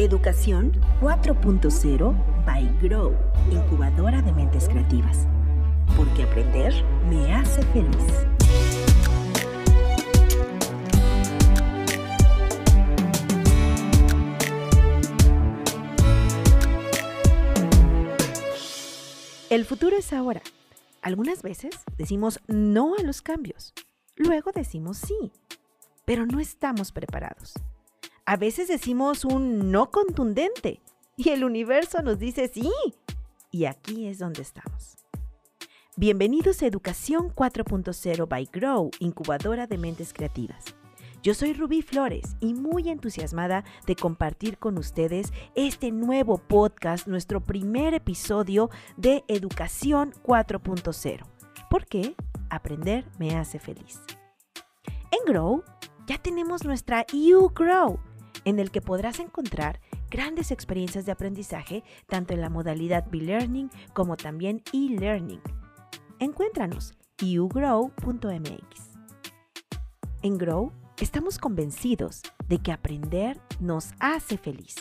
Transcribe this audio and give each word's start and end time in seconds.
Educación 0.00 0.70
4.0 1.00 2.44
by 2.46 2.78
Grow, 2.80 3.16
incubadora 3.50 4.22
de 4.22 4.32
mentes 4.32 4.68
creativas. 4.68 5.26
Porque 5.96 6.22
aprender 6.22 6.72
me 7.10 7.34
hace 7.34 7.62
feliz. 7.62 7.96
El 19.50 19.64
futuro 19.64 19.96
es 19.96 20.12
ahora. 20.12 20.42
Algunas 21.02 21.42
veces 21.42 21.74
decimos 21.96 22.38
no 22.46 22.94
a 22.96 23.02
los 23.02 23.20
cambios. 23.20 23.74
Luego 24.14 24.52
decimos 24.52 24.98
sí, 24.98 25.32
pero 26.04 26.24
no 26.24 26.38
estamos 26.38 26.92
preparados. 26.92 27.54
A 28.30 28.36
veces 28.36 28.68
decimos 28.68 29.24
un 29.24 29.72
no 29.72 29.90
contundente 29.90 30.82
y 31.16 31.30
el 31.30 31.44
universo 31.44 32.02
nos 32.02 32.18
dice 32.18 32.48
sí. 32.52 32.70
Y 33.50 33.64
aquí 33.64 34.06
es 34.06 34.18
donde 34.18 34.42
estamos. 34.42 34.98
Bienvenidos 35.96 36.60
a 36.60 36.66
Educación 36.66 37.34
4.0 37.34 38.28
by 38.28 38.50
Grow, 38.52 38.90
incubadora 38.98 39.66
de 39.66 39.78
mentes 39.78 40.12
creativas. 40.12 40.62
Yo 41.22 41.32
soy 41.32 41.54
Rubí 41.54 41.80
Flores 41.80 42.36
y 42.38 42.52
muy 42.52 42.90
entusiasmada 42.90 43.64
de 43.86 43.96
compartir 43.96 44.58
con 44.58 44.76
ustedes 44.76 45.32
este 45.54 45.90
nuevo 45.90 46.36
podcast, 46.36 47.06
nuestro 47.06 47.40
primer 47.40 47.94
episodio 47.94 48.68
de 48.98 49.24
Educación 49.28 50.12
4.0. 50.22 51.24
¿Por 51.70 51.86
qué? 51.86 52.14
Aprender 52.50 53.06
me 53.18 53.38
hace 53.38 53.58
feliz. 53.58 54.02
En 55.12 55.32
Grow 55.32 55.64
ya 56.08 56.16
tenemos 56.16 56.64
nuestra 56.64 57.06
You 57.12 57.50
Grow, 57.54 58.00
en 58.48 58.58
el 58.58 58.70
que 58.70 58.80
podrás 58.80 59.20
encontrar 59.20 59.78
grandes 60.10 60.50
experiencias 60.50 61.04
de 61.04 61.12
aprendizaje 61.12 61.84
tanto 62.06 62.32
en 62.32 62.40
la 62.40 62.48
modalidad 62.48 63.04
B-Learning 63.10 63.70
como 63.92 64.16
también 64.16 64.62
e-Learning. 64.72 65.42
Encuéntranos 66.18 66.94
ugrow.mx. 67.22 68.88
En 70.22 70.38
Grow 70.38 70.72
estamos 70.98 71.38
convencidos 71.38 72.22
de 72.48 72.58
que 72.58 72.72
aprender 72.72 73.38
nos 73.60 73.90
hace 74.00 74.38
feliz, 74.38 74.76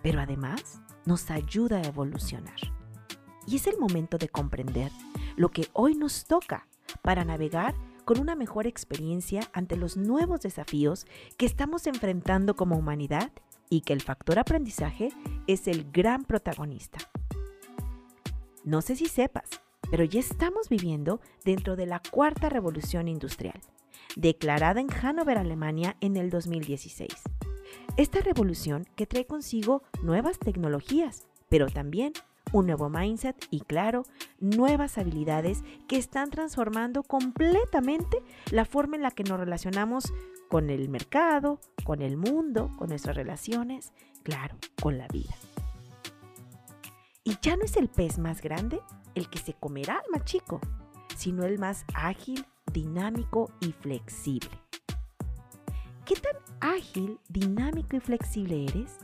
pero 0.00 0.20
además 0.20 0.80
nos 1.04 1.28
ayuda 1.32 1.78
a 1.78 1.86
evolucionar. 1.88 2.54
Y 3.48 3.56
es 3.56 3.66
el 3.66 3.78
momento 3.78 4.16
de 4.16 4.28
comprender 4.28 4.92
lo 5.34 5.50
que 5.50 5.66
hoy 5.72 5.96
nos 5.96 6.24
toca 6.26 6.68
para 7.02 7.24
navegar 7.24 7.74
con 8.04 8.20
una 8.20 8.34
mejor 8.34 8.66
experiencia 8.66 9.42
ante 9.52 9.76
los 9.76 9.96
nuevos 9.96 10.40
desafíos 10.40 11.06
que 11.36 11.46
estamos 11.46 11.86
enfrentando 11.86 12.56
como 12.56 12.76
humanidad 12.76 13.30
y 13.68 13.82
que 13.82 13.92
el 13.92 14.02
factor 14.02 14.38
aprendizaje 14.38 15.10
es 15.46 15.66
el 15.66 15.90
gran 15.90 16.24
protagonista. 16.24 16.98
No 18.64 18.82
sé 18.82 18.96
si 18.96 19.06
sepas, 19.06 19.48
pero 19.90 20.04
ya 20.04 20.20
estamos 20.20 20.68
viviendo 20.68 21.20
dentro 21.44 21.76
de 21.76 21.86
la 21.86 22.00
cuarta 22.10 22.48
revolución 22.48 23.08
industrial, 23.08 23.60
declarada 24.16 24.80
en 24.80 24.88
Hannover, 24.88 25.38
Alemania 25.38 25.96
en 26.00 26.16
el 26.16 26.30
2016. 26.30 27.12
Esta 27.96 28.20
revolución 28.20 28.86
que 28.96 29.06
trae 29.06 29.26
consigo 29.26 29.82
nuevas 30.02 30.38
tecnologías, 30.38 31.26
pero 31.48 31.66
también 31.66 32.12
un 32.52 32.66
nuevo 32.66 32.88
mindset 32.88 33.36
y 33.50 33.60
claro, 33.60 34.04
nuevas 34.38 34.98
habilidades 34.98 35.62
que 35.88 35.96
están 35.96 36.30
transformando 36.30 37.02
completamente 37.02 38.22
la 38.50 38.64
forma 38.64 38.96
en 38.96 39.02
la 39.02 39.10
que 39.10 39.24
nos 39.24 39.40
relacionamos 39.40 40.12
con 40.48 40.70
el 40.70 40.88
mercado, 40.88 41.60
con 41.84 42.02
el 42.02 42.16
mundo, 42.16 42.70
con 42.78 42.90
nuestras 42.90 43.16
relaciones, 43.16 43.92
claro, 44.22 44.56
con 44.80 44.98
la 44.98 45.08
vida. 45.08 45.34
Y 47.24 47.36
ya 47.40 47.56
no 47.56 47.64
es 47.64 47.76
el 47.76 47.88
pez 47.88 48.18
más 48.18 48.42
grande 48.42 48.80
el 49.14 49.30
que 49.30 49.38
se 49.38 49.54
comerá 49.54 49.94
al 49.94 50.10
más 50.10 50.24
chico, 50.24 50.60
sino 51.16 51.44
el 51.44 51.58
más 51.58 51.84
ágil, 51.94 52.44
dinámico 52.72 53.50
y 53.60 53.72
flexible. 53.72 54.50
¿Qué 56.04 56.16
tan 56.16 56.34
ágil, 56.60 57.18
dinámico 57.28 57.96
y 57.96 58.00
flexible 58.00 58.64
eres? 58.64 58.98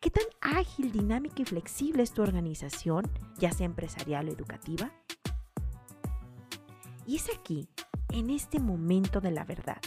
¿Qué 0.00 0.10
tan 0.10 0.26
ágil, 0.40 0.92
dinámica 0.92 1.42
y 1.42 1.44
flexible 1.44 2.04
es 2.04 2.12
tu 2.12 2.22
organización, 2.22 3.10
ya 3.36 3.50
sea 3.50 3.66
empresarial 3.66 4.28
o 4.28 4.32
educativa? 4.32 4.92
Y 7.04 7.16
es 7.16 7.28
aquí, 7.36 7.68
en 8.10 8.30
este 8.30 8.60
momento 8.60 9.20
de 9.20 9.32
la 9.32 9.44
verdad, 9.44 9.80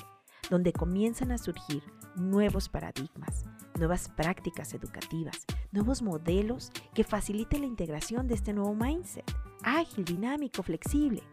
donde 0.50 0.74
comienzan 0.74 1.32
a 1.32 1.38
surgir 1.38 1.82
nuevos 2.18 2.68
paradigmas, 2.68 3.46
nuevas 3.78 4.10
prácticas 4.10 4.74
educativas, 4.74 5.46
nuevos 5.72 6.02
modelos 6.02 6.72
que 6.94 7.06
faciliten 7.06 7.62
la 7.62 7.68
integración 7.68 8.28
de 8.28 8.36
este 8.36 8.52
nuevo 8.52 8.76
mindset, 8.76 9.32
ágil, 9.64 10.04
dinámico, 10.04 10.62
flexible. 10.62 11.24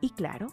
Y 0.00 0.08
claro, 0.08 0.46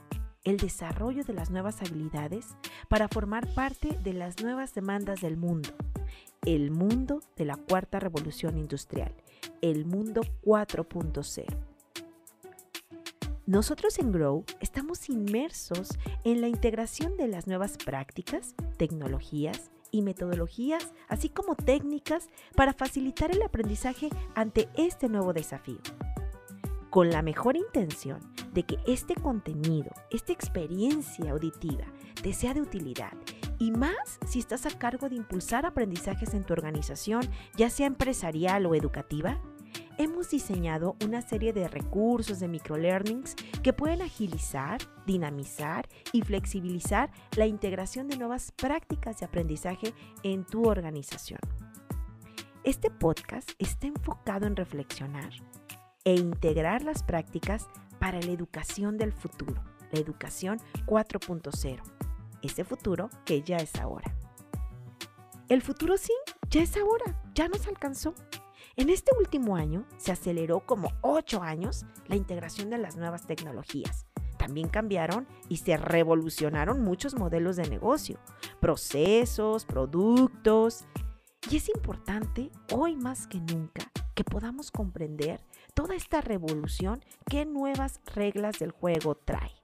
el 0.44 0.58
desarrollo 0.58 1.24
de 1.24 1.32
las 1.32 1.50
nuevas 1.50 1.82
habilidades 1.82 2.58
para 2.90 3.08
formar 3.08 3.48
parte 3.54 3.98
de 4.04 4.12
las 4.12 4.44
nuevas 4.44 4.74
demandas 4.74 5.22
del 5.22 5.38
mundo, 5.38 5.70
el 6.46 6.72
mundo 6.72 7.22
de 7.38 7.46
la 7.46 7.56
cuarta 7.56 8.00
revolución 8.00 8.58
industrial, 8.58 9.14
el 9.62 9.86
mundo 9.86 10.22
4.0. 10.44 11.46
Nosotros 13.46 14.00
en 14.00 14.12
Grow 14.12 14.46
estamos 14.62 15.10
inmersos 15.10 15.98
en 16.24 16.42
la 16.42 16.48
integración 16.48 17.18
de 17.18 17.28
las 17.28 17.48
nuevas 17.48 17.78
prácticas, 17.78 18.56
tecnologías 18.78 19.70
y 19.92 20.02
metodologías, 20.02 20.94
así 21.08 21.30
como 21.30 21.56
técnicas 21.56 22.30
para 22.56 22.74
facilitar 22.74 23.32
el 23.32 23.42
aprendizaje 23.42 24.10
ante 24.34 24.70
este 24.76 25.10
nuevo 25.10 25.34
desafío. 25.34 25.80
Con 26.90 27.10
la 27.10 27.22
mejor 27.22 27.58
intención 27.58 28.20
de 28.54 28.64
que 28.64 28.78
este 28.86 29.16
contenido, 29.16 29.92
esta 30.12 30.32
experiencia 30.32 31.32
auditiva, 31.32 31.86
te 32.22 32.34
sea 32.34 32.54
de 32.54 32.62
utilidad 32.62 33.14
y 33.64 33.72
más 33.72 34.20
si 34.28 34.40
estás 34.40 34.66
a 34.66 34.78
cargo 34.78 35.08
de 35.08 35.16
impulsar 35.16 35.66
aprendizajes 35.66 36.34
en 36.34 36.44
tu 36.44 36.52
organización, 36.52 37.22
ya 37.56 37.70
sea 37.70 37.88
empresarial 37.88 38.66
o 38.66 38.76
educativa, 38.76 39.42
hemos 39.98 40.32
diseñado 40.32 40.98
una 41.02 41.22
serie 41.22 41.54
de 41.54 41.70
recursos 41.70 42.42
de 42.42 42.50
microlearnings 42.50 43.36
que 43.64 43.72
pueden 43.72 44.02
agilizar, 44.02 44.82
dinamizar 45.06 45.88
y 46.12 46.24
flexibilizar 46.24 47.10
la 47.38 47.46
integración 47.46 48.10
de 48.10 48.18
nuevas 48.18 48.52
prácticas 48.52 49.22
de 49.22 49.28
aprendizaje 49.28 49.94
en 50.24 50.44
tu 50.44 50.68
organización. 50.68 51.40
Este 52.66 52.92
podcast 52.92 53.50
está 53.60 53.88
enfocado 53.88 54.46
en 54.46 54.58
reflexionar 54.58 55.32
e 56.04 56.16
integrar 56.16 56.84
las 56.84 57.02
prácticas 57.02 57.70
para 57.98 58.20
la 58.20 58.32
educación 58.34 58.98
del 58.98 59.14
futuro, 59.14 59.64
la 59.94 60.02
educación 60.02 60.60
4.0 60.86 61.93
ese 62.44 62.64
futuro 62.64 63.10
que 63.26 63.42
ya 63.42 63.58
es 63.58 63.76
ahora. 63.76 64.16
El 65.50 65.62
futuro 65.62 65.98
sí, 65.98 66.14
ya 66.50 66.62
es 66.62 66.78
ahora, 66.78 67.22
ya 67.34 67.48
nos 67.48 67.68
alcanzó. 67.68 68.14
En 68.76 68.90
este 68.90 69.12
último 69.18 69.56
año 69.56 69.86
se 69.98 70.12
aceleró 70.12 70.62
como 70.62 70.92
ocho 71.02 71.44
años 71.44 71.86
la 72.08 72.16
integración 72.16 72.70
de 72.70 72.78
las 72.78 72.96
nuevas 72.96 73.28
tecnologías. 73.28 74.06
También 74.38 74.68
cambiaron 74.68 75.28
y 75.48 75.58
se 75.58 75.78
revolucionaron 75.78 76.82
muchos 76.82 77.16
modelos 77.16 77.56
de 77.56 77.70
negocio, 77.70 78.20
procesos, 78.60 79.66
productos. 79.66 80.86
Y 81.50 81.58
es 81.58 81.70
importante, 81.70 82.50
hoy 82.72 82.96
más 82.96 83.28
que 83.28 83.40
nunca, 83.40 83.92
que 84.16 84.24
podamos 84.24 84.72
comprender 84.72 85.40
toda 85.74 85.96
esta 85.96 86.22
revolución 86.22 87.04
que 87.30 87.46
nuevas 87.46 88.02
reglas 88.16 88.60
del 88.60 88.72
juego 88.72 89.16
trae. 89.16 89.63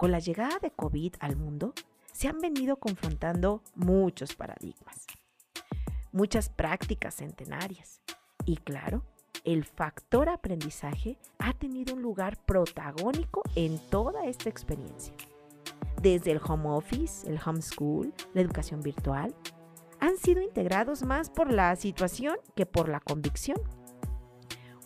Con 0.00 0.12
la 0.12 0.18
llegada 0.18 0.58
de 0.62 0.70
COVID 0.70 1.16
al 1.20 1.36
mundo, 1.36 1.74
se 2.10 2.26
han 2.26 2.38
venido 2.38 2.76
confrontando 2.76 3.62
muchos 3.74 4.34
paradigmas, 4.34 5.06
muchas 6.10 6.48
prácticas 6.48 7.16
centenarias 7.16 8.00
y 8.46 8.56
claro, 8.56 9.04
el 9.44 9.66
factor 9.66 10.30
aprendizaje 10.30 11.18
ha 11.38 11.52
tenido 11.52 11.94
un 11.94 12.00
lugar 12.00 12.38
protagónico 12.46 13.42
en 13.54 13.78
toda 13.90 14.24
esta 14.24 14.48
experiencia. 14.48 15.12
Desde 16.00 16.32
el 16.32 16.40
home 16.42 16.70
office, 16.70 17.28
el 17.28 17.38
homeschool, 17.44 18.14
la 18.32 18.40
educación 18.40 18.80
virtual, 18.80 19.34
han 20.00 20.16
sido 20.16 20.40
integrados 20.40 21.02
más 21.02 21.28
por 21.28 21.52
la 21.52 21.76
situación 21.76 22.38
que 22.54 22.64
por 22.64 22.88
la 22.88 23.00
convicción 23.00 23.58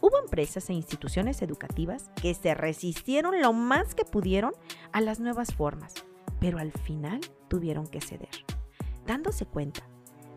Hubo 0.06 0.18
empresas 0.18 0.68
e 0.68 0.74
instituciones 0.74 1.40
educativas 1.40 2.10
que 2.20 2.34
se 2.34 2.52
resistieron 2.52 3.40
lo 3.40 3.54
más 3.54 3.94
que 3.94 4.04
pudieron 4.04 4.52
a 4.92 5.00
las 5.00 5.18
nuevas 5.18 5.54
formas, 5.54 5.94
pero 6.40 6.58
al 6.58 6.72
final 6.72 7.22
tuvieron 7.48 7.86
que 7.86 8.02
ceder, 8.02 8.28
dándose 9.06 9.46
cuenta 9.46 9.88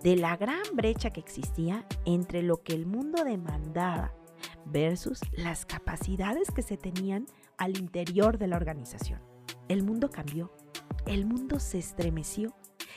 de 0.03 0.15
la 0.15 0.37
gran 0.37 0.63
brecha 0.73 1.09
que 1.09 1.19
existía 1.19 1.85
entre 2.05 2.43
lo 2.43 2.63
que 2.63 2.71
el 2.71 2.85
mundo 2.85 3.25
demandaba 3.25 4.13
versus 4.63 5.19
las 5.33 5.65
capacidades 5.65 6.49
que 6.49 6.61
se 6.61 6.77
tenían 6.77 7.25
al 7.57 7.77
interior 7.77 8.37
de 8.37 8.47
la 8.47 8.55
organización. 8.55 9.19
El 9.67 9.83
mundo 9.83 10.09
cambió, 10.09 10.49
el 11.05 11.25
mundo 11.25 11.59
se 11.59 11.79
estremeció 11.79 12.55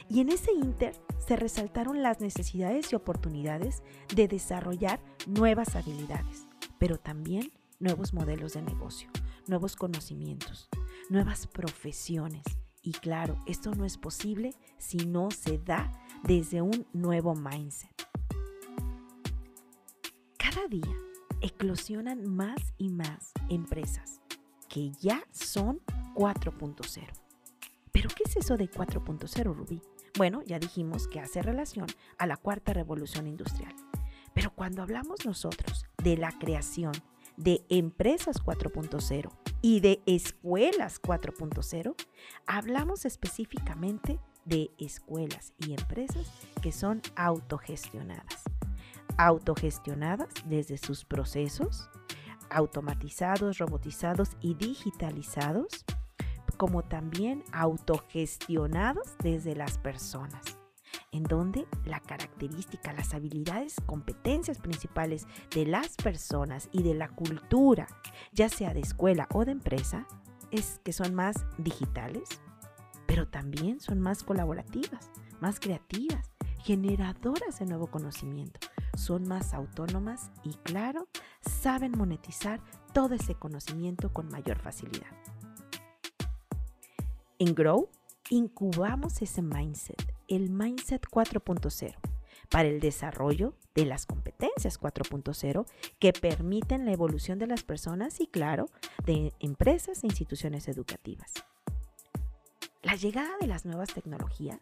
Y 0.09 0.21
en 0.21 0.29
ese 0.29 0.53
inter 0.53 0.95
se 1.19 1.35
resaltaron 1.35 2.01
las 2.01 2.21
necesidades 2.21 2.93
y 2.93 2.97
oportunidades 2.97 3.83
de 4.15 4.29
desarrollar 4.29 5.01
nuevas 5.27 5.77
habilidades, 5.77 6.49
pero 6.81 6.99
también 6.99 7.53
nuevos 7.79 8.13
modelos 8.15 8.55
de 8.55 8.63
negocio, 8.63 9.11
nuevos 9.47 9.77
conocimientos, 9.77 10.69
nuevas 11.11 11.47
profesiones. 11.47 12.43
Y 12.83 12.93
claro, 12.93 13.37
esto 13.47 13.75
no 13.75 13.85
es 13.85 13.99
posible 13.99 14.55
si 14.79 14.97
no 14.97 15.31
se 15.31 15.59
da 15.59 15.93
desde 16.25 16.63
un 16.63 16.87
nuevo 16.95 17.35
mindset. 17.35 17.91
Cada 20.39 20.67
día 20.69 20.97
eclosionan 21.43 22.27
más 22.35 22.73
y 22.79 22.89
más 22.89 23.33
empresas 23.51 24.23
que 24.71 24.91
ya 25.01 25.23
son 25.31 25.81
4.0. 26.15 27.07
¿Pero 27.93 28.09
qué 28.09 28.23
es 28.25 28.37
eso 28.37 28.57
de 28.57 28.71
4.0, 28.71 29.55
Rubí? 29.55 29.83
Bueno, 30.17 30.43
ya 30.47 30.59
dijimos 30.59 31.09
que 31.09 31.21
hace 31.21 31.43
relación 31.43 31.87
a 32.17 32.27
la 32.27 32.39
cuarta 32.39 32.73
revolución 32.73 33.27
industrial. 33.27 33.75
Pero 34.33 34.55
cuando 34.55 34.83
hablamos 34.83 35.27
nosotros 35.27 35.85
de 36.03 36.17
la 36.17 36.33
creación 36.33 36.93
de 37.37 37.65
empresas 37.69 38.43
4.0 38.45 39.31
y 39.63 39.81
de 39.81 40.03
escuelas 40.07 41.01
4.0, 41.01 41.95
hablamos 42.47 43.05
específicamente 43.05 44.19
de 44.45 44.71
escuelas 44.79 45.53
y 45.59 45.73
empresas 45.73 46.31
que 46.63 46.73
son 46.73 47.01
autogestionadas. 47.17 48.45
Autogestionadas 49.17 50.29
desde 50.47 50.79
sus 50.79 51.05
procesos, 51.05 51.89
automatizados, 52.51 53.59
robotizados 53.59 54.31
y 54.41 54.55
digitalizados, 54.55 55.85
como 56.57 56.83
también 56.83 57.43
autogestionados 57.53 59.17
desde 59.23 59.57
las 59.57 59.79
personas, 59.79 60.60
en 61.13 61.25
donde 61.25 61.67
la 61.85 62.01
característica, 62.01 62.93
las 62.93 63.15
habilidades, 63.15 63.77
competencias 63.87 64.59
principales 64.59 65.27
de 65.55 65.67
las 65.67 65.97
personas 65.97 66.69
y 66.73 66.83
de 66.83 66.95
la 66.95 67.09
cultura, 67.09 67.89
ya 68.33 68.49
sea 68.49 68.75
de 68.75 68.81
escuela 68.81 69.27
o 69.33 69.45
de 69.45 69.53
empresa, 69.53 70.07
es 70.51 70.81
que 70.85 70.93
son 70.93 71.15
más 71.15 71.47
digitales, 71.59 72.29
pero 73.07 73.29
también 73.29 73.81
son 73.81 74.01
más 74.01 74.23
colaborativas, 74.23 75.11
más 75.41 75.59
creativas, 75.59 76.31
generadoras 76.63 77.59
de 77.59 77.67
nuevo 77.67 77.89
conocimiento, 77.89 78.61
son 78.95 79.27
más 79.27 79.55
autónomas 79.55 80.31
y 80.45 80.55
claro, 80.63 81.09
saben 81.41 81.93
monetizar 81.97 82.61
todo 82.93 83.15
ese 83.15 83.35
conocimiento 83.35 84.13
con 84.13 84.29
mayor 84.29 84.59
facilidad. 84.59 85.11
En 87.39 87.55
Grow 87.55 87.89
incubamos 88.29 89.23
ese 89.23 89.41
mindset, 89.41 90.10
el 90.31 90.49
mindset 90.49 91.07
4.0, 91.11 91.95
para 92.49 92.69
el 92.69 92.81
desarrollo 92.81 93.55
de 93.75 93.85
las 93.85 94.07
competencias 94.07 94.81
4.0 94.81 95.67
que 95.99 96.13
permiten 96.13 96.87
la 96.87 96.93
evolución 96.93 97.39
de 97.39 97.47
las 97.47 97.63
personas 97.63 98.21
y, 98.21 98.27
claro, 98.27 98.71
de 99.05 99.33
empresas 99.41 100.03
e 100.03 100.07
instituciones 100.07 100.69
educativas. 100.69 101.35
La 102.83 102.95
llegada 102.95 103.31
de 103.41 103.47
las 103.47 103.67
nuevas 103.67 103.93
tecnologías 103.93 104.61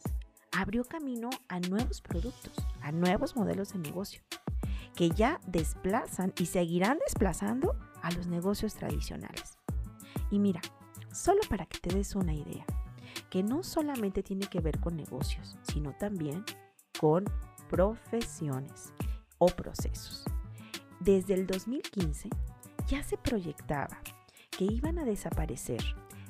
abrió 0.52 0.84
camino 0.84 1.30
a 1.48 1.60
nuevos 1.60 2.00
productos, 2.00 2.54
a 2.80 2.90
nuevos 2.90 3.36
modelos 3.36 3.72
de 3.72 3.78
negocio, 3.78 4.22
que 4.96 5.10
ya 5.10 5.40
desplazan 5.46 6.32
y 6.38 6.46
seguirán 6.46 6.98
desplazando 7.06 7.76
a 8.02 8.10
los 8.10 8.26
negocios 8.26 8.74
tradicionales. 8.74 9.58
Y 10.30 10.38
mira, 10.38 10.60
solo 11.12 11.40
para 11.48 11.66
que 11.66 11.78
te 11.78 11.94
des 11.94 12.16
una 12.16 12.34
idea, 12.34 12.66
que 13.30 13.42
no 13.42 13.62
solamente 13.62 14.22
tiene 14.22 14.46
que 14.46 14.60
ver 14.60 14.78
con 14.80 14.96
negocios, 14.96 15.56
sino 15.62 15.92
también 15.98 16.44
con 16.98 17.24
profesiones 17.68 18.92
o 19.38 19.46
procesos. 19.46 20.24
Desde 21.00 21.34
el 21.34 21.46
2015 21.46 22.28
ya 22.86 23.02
se 23.02 23.16
proyectaba 23.16 24.00
que 24.50 24.64
iban 24.64 24.98
a 24.98 25.04
desaparecer 25.04 25.82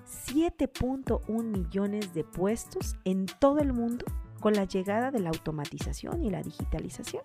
7.1 0.06 1.42
millones 1.42 2.14
de 2.14 2.24
puestos 2.24 2.96
en 3.04 3.26
todo 3.26 3.58
el 3.60 3.72
mundo 3.72 4.04
con 4.40 4.54
la 4.54 4.64
llegada 4.64 5.10
de 5.10 5.20
la 5.20 5.30
automatización 5.30 6.22
y 6.22 6.30
la 6.30 6.42
digitalización. 6.42 7.22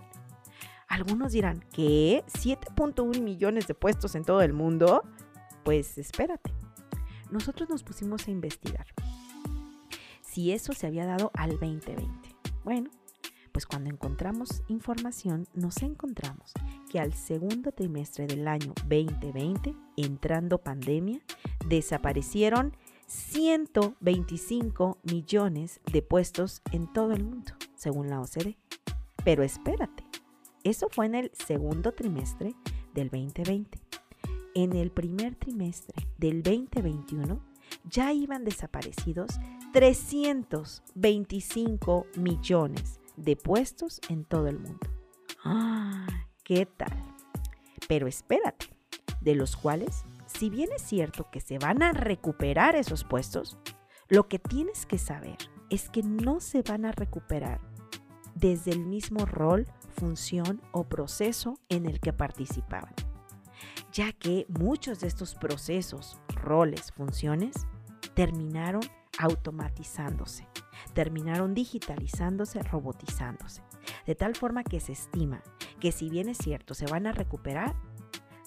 Algunos 0.87 1.31
dirán, 1.31 1.65
¿qué? 1.71 2.23
¿7.1 2.27 3.21
millones 3.21 3.67
de 3.67 3.73
puestos 3.73 4.15
en 4.15 4.23
todo 4.23 4.41
el 4.41 4.53
mundo? 4.53 5.03
Pues 5.63 5.97
espérate. 5.97 6.51
Nosotros 7.31 7.69
nos 7.69 7.83
pusimos 7.83 8.27
a 8.27 8.31
investigar 8.31 8.85
si 10.33 10.51
eso 10.51 10.73
se 10.73 10.87
había 10.87 11.05
dado 11.05 11.29
al 11.35 11.51
2020. 11.51 12.35
Bueno, 12.63 12.89
pues 13.51 13.67
cuando 13.67 13.91
encontramos 13.91 14.63
información 14.67 15.45
nos 15.53 15.83
encontramos 15.83 16.53
que 16.89 16.99
al 16.99 17.13
segundo 17.13 17.71
trimestre 17.71 18.25
del 18.25 18.47
año 18.47 18.73
2020, 18.89 19.75
entrando 19.95 20.57
pandemia, 20.57 21.19
desaparecieron 21.67 22.75
125 23.05 24.97
millones 25.03 25.79
de 25.91 26.01
puestos 26.01 26.63
en 26.71 26.91
todo 26.91 27.11
el 27.11 27.23
mundo, 27.23 27.53
según 27.75 28.09
la 28.09 28.19
OCDE. 28.19 28.57
Pero 29.23 29.43
espérate, 29.43 30.03
eso 30.63 30.87
fue 30.89 31.05
en 31.05 31.13
el 31.13 31.31
segundo 31.33 31.91
trimestre 31.91 32.55
del 32.95 33.09
2020. 33.11 33.79
En 34.55 34.73
el 34.73 34.89
primer 34.89 35.35
trimestre 35.35 36.07
del 36.17 36.41
2021 36.41 37.39
ya 37.83 38.13
iban 38.13 38.43
desaparecidos 38.43 39.39
325 39.73 42.07
millones 42.15 43.01
de 43.17 43.35
puestos 43.35 43.99
en 44.07 44.23
todo 44.23 44.47
el 44.47 44.59
mundo. 44.59 44.87
¡Ah! 45.43 46.07
¿Qué 46.43 46.65
tal? 46.65 46.93
Pero 47.87 48.07
espérate, 48.07 48.67
de 49.21 49.35
los 49.35 49.55
cuales 49.57 50.05
si 50.27 50.49
bien 50.49 50.69
es 50.75 50.81
cierto 50.81 51.29
que 51.31 51.39
se 51.39 51.57
van 51.57 51.83
a 51.83 51.91
recuperar 51.91 52.75
esos 52.75 53.03
puestos, 53.03 53.57
lo 54.09 54.27
que 54.27 54.39
tienes 54.39 54.85
que 54.85 54.97
saber 54.97 55.37
es 55.69 55.89
que 55.89 56.03
no 56.03 56.39
se 56.39 56.61
van 56.61 56.85
a 56.85 56.91
recuperar 56.91 57.61
desde 58.35 58.71
el 58.71 58.85
mismo 58.85 59.25
rol, 59.25 59.67
función 59.89 60.61
o 60.71 60.85
proceso 60.85 61.59
en 61.69 61.85
el 61.85 61.99
que 61.99 62.13
participaban, 62.13 62.93
ya 63.91 64.11
que 64.11 64.45
muchos 64.49 65.01
de 65.01 65.07
estos 65.07 65.35
procesos, 65.35 66.19
roles, 66.29 66.91
funciones 66.91 67.67
terminaron 68.15 68.81
automatizándose, 69.17 70.47
terminaron 70.93 71.53
digitalizándose, 71.53 72.61
robotizándose, 72.63 73.61
de 74.05 74.15
tal 74.15 74.35
forma 74.35 74.63
que 74.63 74.79
se 74.79 74.93
estima 74.93 75.41
que 75.79 75.91
si 75.91 76.09
bien 76.09 76.29
es 76.29 76.37
cierto 76.37 76.73
se 76.73 76.85
van 76.85 77.07
a 77.07 77.11
recuperar, 77.11 77.75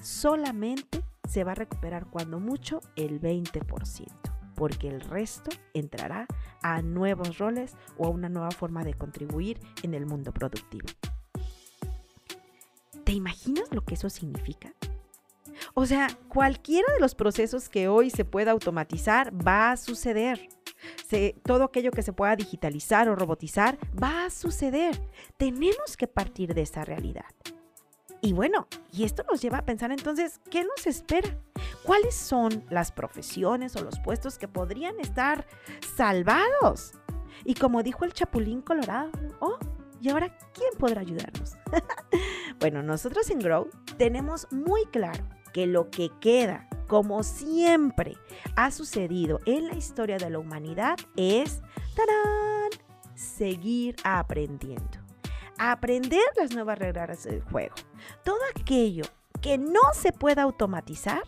solamente 0.00 1.05
se 1.29 1.45
va 1.45 1.52
a 1.52 1.57
recuperar 1.57 2.07
cuando 2.07 2.40
mucho 2.40 2.81
el 2.97 3.21
20%, 3.21 4.07
porque 4.55 4.88
el 4.88 5.02
resto 5.02 5.50
entrará 5.75 6.26
a 6.62 6.81
nuevos 6.81 7.37
roles 7.37 7.76
o 7.99 8.07
a 8.07 8.11
una 8.11 8.31
nueva 8.31 8.52
forma 8.52 8.85
de 8.85 8.95
contribuir 8.95 9.61
en 9.83 9.93
el 9.93 10.07
mundo 10.07 10.33
productivo. 10.33 10.87
¿Te 13.05 13.12
imaginas 13.12 13.71
lo 13.71 13.85
que 13.85 13.95
eso 13.95 14.09
significa? 14.09 14.73
O 15.75 15.85
sea, 15.85 16.09
cualquiera 16.29 16.90
de 16.95 17.00
los 17.00 17.14
procesos 17.14 17.69
que 17.69 17.88
hoy 17.88 18.09
se 18.09 18.25
pueda 18.25 18.52
automatizar 18.52 19.31
va 19.47 19.73
a 19.73 19.76
suceder. 19.76 20.49
Todo 21.42 21.64
aquello 21.64 21.90
que 21.90 22.02
se 22.02 22.12
pueda 22.12 22.37
digitalizar 22.37 23.09
o 23.09 23.16
robotizar 23.16 23.78
va 24.02 24.26
a 24.26 24.30
suceder. 24.30 25.00
Tenemos 25.37 25.97
que 25.97 26.06
partir 26.06 26.54
de 26.54 26.62
esa 26.62 26.85
realidad. 26.85 27.25
Y 28.21 28.33
bueno, 28.33 28.66
y 28.92 29.04
esto 29.04 29.25
nos 29.30 29.40
lleva 29.40 29.59
a 29.59 29.64
pensar 29.64 29.92
entonces, 29.92 30.40
¿qué 30.50 30.64
nos 30.64 30.87
espera? 30.87 31.38
¿Cuáles 31.85 32.14
son 32.14 32.64
las 32.71 32.90
profesiones 32.90 33.76
o 33.76 33.85
los 33.85 34.00
puestos 34.00 34.38
que 34.38 34.49
podrían 34.49 34.99
estar 35.00 35.47
salvados? 35.97 36.95
Y 37.45 37.54
como 37.54 37.83
dijo 37.83 38.04
el 38.04 38.12
Chapulín 38.12 38.62
Colorado, 38.62 39.11
oh, 39.40 39.59
¿y 40.00 40.09
ahora 40.09 40.37
quién 40.52 40.71
podrá 40.78 41.02
ayudarnos? 41.02 41.56
bueno, 42.59 42.83
nosotros 42.83 43.30
en 43.30 43.38
Grow 43.38 43.68
tenemos 43.99 44.49
muy 44.50 44.87
claro 44.87 45.25
que 45.52 45.66
lo 45.66 45.90
que 45.90 46.11
queda, 46.21 46.68
como 46.87 47.23
siempre 47.23 48.16
ha 48.55 48.71
sucedido 48.71 49.40
en 49.47 49.69
la 49.69 49.75
historia 49.75 50.19
de 50.19 50.31
la 50.31 50.38
humanidad, 50.38 50.97
es, 51.16 51.62
seguir 53.14 53.97
aprendiendo 54.05 55.07
aprender 55.59 56.23
las 56.37 56.52
nuevas 56.55 56.78
reglas 56.78 57.25
del 57.25 57.43
juego. 57.43 57.75
Todo 58.25 58.38
aquello 58.55 59.05
que 59.40 59.59
no 59.59 59.81
se 59.95 60.12
pueda 60.12 60.43
automatizar, 60.43 61.23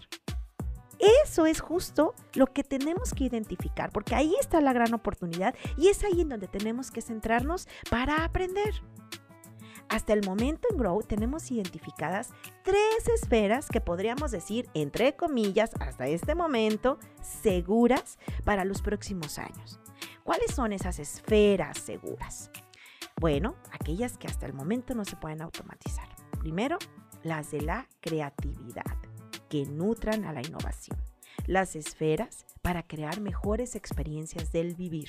eso 0.99 1.47
es 1.47 1.61
justo 1.61 2.15
lo 2.35 2.47
que 2.47 2.65
tenemos 2.65 3.15
que 3.15 3.25
identificar, 3.25 3.91
porque 3.91 4.15
ahí 4.15 4.35
está 4.41 4.61
la 4.61 4.73
gran 4.73 4.93
oportunidad 4.95 5.55
y 5.77 5.89
es 5.89 6.03
ahí 6.05 6.23
en 6.23 6.29
donde 6.29 6.49
tenemos 6.49 6.91
que 6.91 7.03
centrarnos 7.03 7.69
para 7.91 8.25
aprender. 8.25 8.75
Hasta 9.89 10.13
el 10.13 10.25
momento 10.25 10.69
en 10.71 10.77
Grow 10.77 11.03
tenemos 11.03 11.51
identificadas 11.51 12.31
tres 12.63 13.09
esferas 13.15 13.69
que 13.69 13.81
podríamos 13.81 14.31
decir, 14.31 14.69
entre 14.75 15.17
comillas, 15.17 15.71
hasta 15.81 16.07
este 16.07 16.35
momento, 16.35 16.99
seguras 17.23 18.19
para 18.45 18.65
los 18.65 18.83
próximos 18.83 19.39
años. 19.39 19.81
¿Cuáles 20.25 20.55
son 20.55 20.73
esas 20.73 20.99
esferas 20.99 21.79
seguras? 21.79 22.51
Bueno, 23.19 23.57
aquellas 23.73 24.19
que 24.19 24.27
hasta 24.27 24.47
el 24.47 24.53
momento 24.53 24.95
no 24.95 25.05
se 25.05 25.17
pueden 25.17 25.41
automatizar. 25.41 26.09
Primero, 26.39 26.79
las 27.23 27.51
de 27.51 27.63
la 27.63 27.89
creatividad, 28.01 28.85
que 29.49 29.65
nutran 29.65 30.25
a 30.27 30.33
la 30.33 30.43
innovación. 30.43 30.99
Las 31.47 31.77
esferas 31.77 32.45
para 32.69 32.83
crear 32.83 33.23
mejores 33.23 33.75
experiencias 33.77 34.53
del 34.53 34.75
vivir 34.75 35.09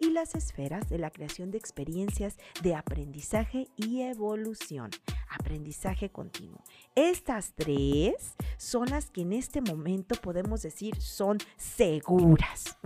y 0.00 0.10
las 0.10 0.34
esferas 0.34 0.88
de 0.88 0.98
la 0.98 1.12
creación 1.12 1.52
de 1.52 1.58
experiencias 1.58 2.36
de 2.64 2.74
aprendizaje 2.74 3.68
y 3.76 4.00
evolución, 4.00 4.90
aprendizaje 5.30 6.10
continuo. 6.10 6.64
Estas 6.96 7.52
tres 7.54 8.34
son 8.56 8.90
las 8.90 9.08
que 9.08 9.20
en 9.20 9.34
este 9.34 9.60
momento 9.60 10.16
podemos 10.20 10.62
decir 10.62 11.00
son 11.00 11.38
seguras. 11.56 12.76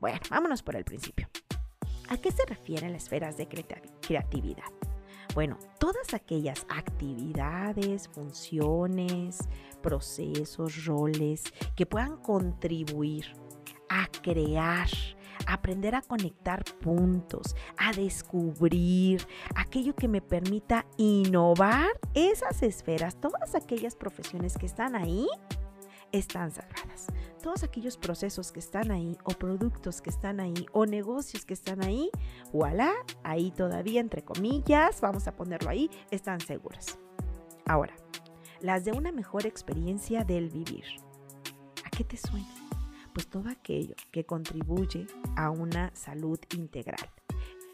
Bueno, 0.00 0.18
vámonos 0.30 0.64
por 0.64 0.74
el 0.74 0.82
principio. 0.82 1.28
¿A 2.08 2.16
qué 2.16 2.32
se 2.32 2.44
refieren 2.44 2.90
las 2.90 3.04
esferas 3.04 3.36
de 3.36 3.46
creatividad? 3.46 4.77
Bueno, 5.34 5.58
todas 5.78 6.14
aquellas 6.14 6.66
actividades, 6.68 8.08
funciones, 8.08 9.38
procesos, 9.82 10.84
roles 10.84 11.44
que 11.76 11.86
puedan 11.86 12.16
contribuir 12.16 13.26
a 13.88 14.06
crear, 14.22 14.88
aprender 15.46 15.94
a 15.94 16.02
conectar 16.02 16.64
puntos, 16.80 17.54
a 17.76 17.92
descubrir 17.92 19.26
aquello 19.54 19.94
que 19.94 20.08
me 20.08 20.20
permita 20.20 20.86
innovar 20.96 21.88
esas 22.14 22.62
esferas, 22.62 23.16
todas 23.20 23.54
aquellas 23.54 23.96
profesiones 23.96 24.56
que 24.56 24.66
están 24.66 24.96
ahí, 24.96 25.26
están 26.12 26.50
cerradas. 26.50 27.06
Todos 27.42 27.62
aquellos 27.62 27.96
procesos 27.96 28.52
que 28.52 28.60
están 28.60 28.90
ahí, 28.90 29.16
o 29.24 29.30
productos 29.30 30.00
que 30.00 30.10
están 30.10 30.40
ahí, 30.40 30.66
o 30.72 30.86
negocios 30.86 31.44
que 31.44 31.54
están 31.54 31.82
ahí, 31.82 32.10
voilà, 32.52 32.92
ahí 33.22 33.50
todavía, 33.52 34.00
entre 34.00 34.22
comillas, 34.22 35.00
vamos 35.00 35.28
a 35.28 35.36
ponerlo 35.36 35.70
ahí, 35.70 35.90
están 36.10 36.40
seguros. 36.40 36.98
Ahora, 37.66 37.94
las 38.60 38.84
de 38.84 38.92
una 38.92 39.12
mejor 39.12 39.46
experiencia 39.46 40.24
del 40.24 40.48
vivir. 40.50 40.84
¿A 41.84 41.90
qué 41.90 42.04
te 42.04 42.16
suena? 42.16 42.48
Pues 43.12 43.28
todo 43.28 43.48
aquello 43.48 43.94
que 44.10 44.24
contribuye 44.24 45.06
a 45.36 45.50
una 45.50 45.94
salud 45.94 46.38
integral, 46.56 47.10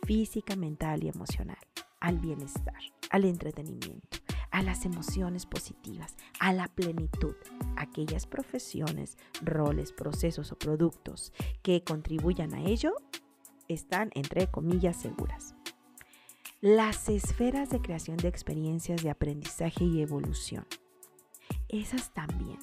física, 0.07 0.57
mental 0.57 1.05
y 1.05 1.09
emocional, 1.09 1.59
al 2.01 2.19
bienestar, 2.19 2.79
al 3.11 3.25
entretenimiento, 3.25 4.19
a 4.55 4.63
las 4.63 4.85
emociones 4.85 5.47
positivas, 5.47 6.15
a 6.39 6.53
la 6.53 6.69
plenitud, 6.69 7.35
aquellas 7.75 8.25
profesiones, 8.25 9.19
roles, 9.43 9.91
procesos 9.91 10.53
o 10.53 10.57
productos 10.57 11.33
que 11.63 11.83
contribuyan 11.83 12.55
a 12.55 12.63
ello 12.63 12.95
están, 13.67 14.13
entre 14.15 14.47
comillas, 14.47 14.97
seguras. 14.97 15.57
Las 16.61 17.09
esferas 17.09 17.69
de 17.71 17.81
creación 17.81 18.17
de 18.17 18.29
experiencias 18.29 19.03
de 19.03 19.11
aprendizaje 19.11 19.85
y 19.87 20.01
evolución. 20.01 20.65
Esas 21.69 22.15
también. 22.15 22.59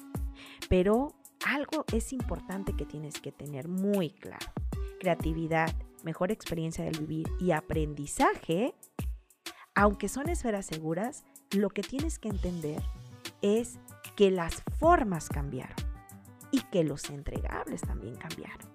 Pero 0.70 1.08
algo 1.44 1.84
es 1.92 2.14
importante 2.14 2.72
que 2.72 2.86
tienes 2.86 3.20
que 3.20 3.32
tener 3.32 3.68
muy 3.68 4.08
claro. 4.08 4.46
Creatividad, 4.98 5.76
mejor 6.04 6.32
experiencia 6.32 6.84
del 6.86 7.00
vivir 7.00 7.28
y 7.38 7.50
aprendizaje, 7.50 8.74
aunque 9.74 10.08
son 10.08 10.30
esferas 10.30 10.64
seguras, 10.64 11.26
lo 11.52 11.70
que 11.70 11.82
tienes 11.82 12.18
que 12.18 12.28
entender 12.28 12.82
es 13.40 13.78
que 14.16 14.30
las 14.30 14.62
formas 14.78 15.28
cambiaron 15.28 15.76
y 16.50 16.60
que 16.70 16.84
los 16.84 17.10
entregables 17.10 17.82
también 17.82 18.16
cambiaron. 18.16 18.70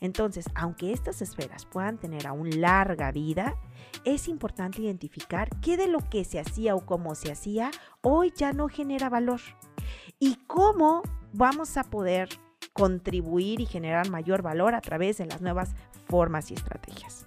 Entonces, 0.00 0.46
aunque 0.54 0.92
estas 0.92 1.20
esferas 1.20 1.66
puedan 1.66 1.98
tener 1.98 2.26
aún 2.26 2.60
larga 2.60 3.12
vida, 3.12 3.56
es 4.04 4.28
importante 4.28 4.82
identificar 4.82 5.50
qué 5.60 5.76
de 5.76 5.88
lo 5.88 5.98
que 6.08 6.24
se 6.24 6.40
hacía 6.40 6.74
o 6.74 6.86
cómo 6.86 7.14
se 7.14 7.32
hacía 7.32 7.70
hoy 8.00 8.32
ya 8.34 8.52
no 8.52 8.68
genera 8.68 9.10
valor 9.10 9.40
y 10.18 10.36
cómo 10.46 11.02
vamos 11.32 11.76
a 11.76 11.84
poder 11.84 12.30
contribuir 12.72 13.60
y 13.60 13.66
generar 13.66 14.08
mayor 14.08 14.42
valor 14.42 14.74
a 14.74 14.80
través 14.80 15.18
de 15.18 15.26
las 15.26 15.42
nuevas 15.42 15.74
formas 16.06 16.50
y 16.50 16.54
estrategias. 16.54 17.26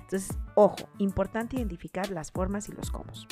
Entonces, 0.00 0.38
ojo, 0.54 0.88
importante 0.98 1.56
identificar 1.56 2.10
las 2.10 2.32
formas 2.32 2.68
y 2.70 2.72
los 2.72 2.90
cómo. 2.90 3.28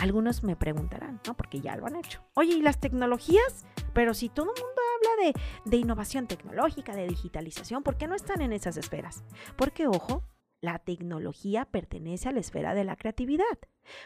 Algunos 0.00 0.42
me 0.42 0.56
preguntarán, 0.56 1.20
¿no? 1.26 1.36
Porque 1.36 1.60
ya 1.60 1.76
lo 1.76 1.86
han 1.86 1.96
hecho. 1.96 2.22
Oye, 2.32 2.54
¿y 2.54 2.62
las 2.62 2.80
tecnologías? 2.80 3.66
Pero 3.92 4.14
si 4.14 4.30
todo 4.30 4.52
el 4.54 4.62
mundo 4.62 4.80
habla 4.96 5.26
de, 5.26 5.70
de 5.70 5.76
innovación 5.76 6.26
tecnológica, 6.26 6.96
de 6.96 7.06
digitalización, 7.06 7.82
¿por 7.82 7.98
qué 7.98 8.06
no 8.06 8.14
están 8.14 8.40
en 8.40 8.54
esas 8.54 8.78
esferas? 8.78 9.22
Porque, 9.56 9.86
ojo, 9.86 10.24
la 10.62 10.78
tecnología 10.78 11.66
pertenece 11.66 12.30
a 12.30 12.32
la 12.32 12.40
esfera 12.40 12.74
de 12.74 12.84
la 12.84 12.96
creatividad. 12.96 13.44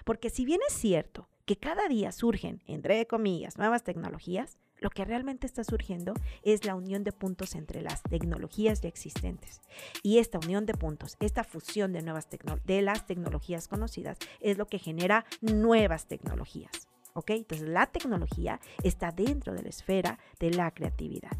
Porque 0.04 0.30
si 0.30 0.44
bien 0.44 0.60
es 0.66 0.74
cierto 0.74 1.28
que 1.44 1.58
cada 1.58 1.86
día 1.86 2.10
surgen, 2.10 2.62
entre 2.66 3.06
comillas, 3.06 3.56
nuevas 3.56 3.84
tecnologías, 3.84 4.58
lo 4.78 4.90
que 4.90 5.04
realmente 5.04 5.47
está 5.47 5.64
surgiendo 5.64 6.14
es 6.43 6.64
la 6.64 6.75
unión 6.75 7.04
de 7.04 7.12
puntos 7.12 7.54
entre 7.54 7.83
las 7.83 8.02
tecnologías 8.02 8.81
ya 8.81 8.88
existentes. 8.88 9.62
Y 10.02 10.19
esta 10.19 10.38
unión 10.38 10.66
de 10.66 10.75
puntos, 10.75 11.16
esta 11.21 11.45
fusión 11.45 11.93
de, 11.93 12.02
nuevas 12.02 12.28
de 12.64 12.83
las 12.83 13.07
tecnologías 13.07 13.69
conocidas, 13.69 14.19
es 14.40 14.59
lo 14.59 14.66
que 14.66 14.78
genera 14.78 15.25
nuevas 15.40 16.07
tecnologías. 16.07 16.88
¿Ok? 17.14 17.31
Entonces 17.31 17.69
la 17.69 17.87
tecnología 17.87 18.61
está 18.83 19.12
dentro 19.12 19.54
de 19.54 19.62
la 19.62 19.69
esfera 19.69 20.19
de 20.40 20.50
la 20.50 20.71
creatividad. 20.73 21.37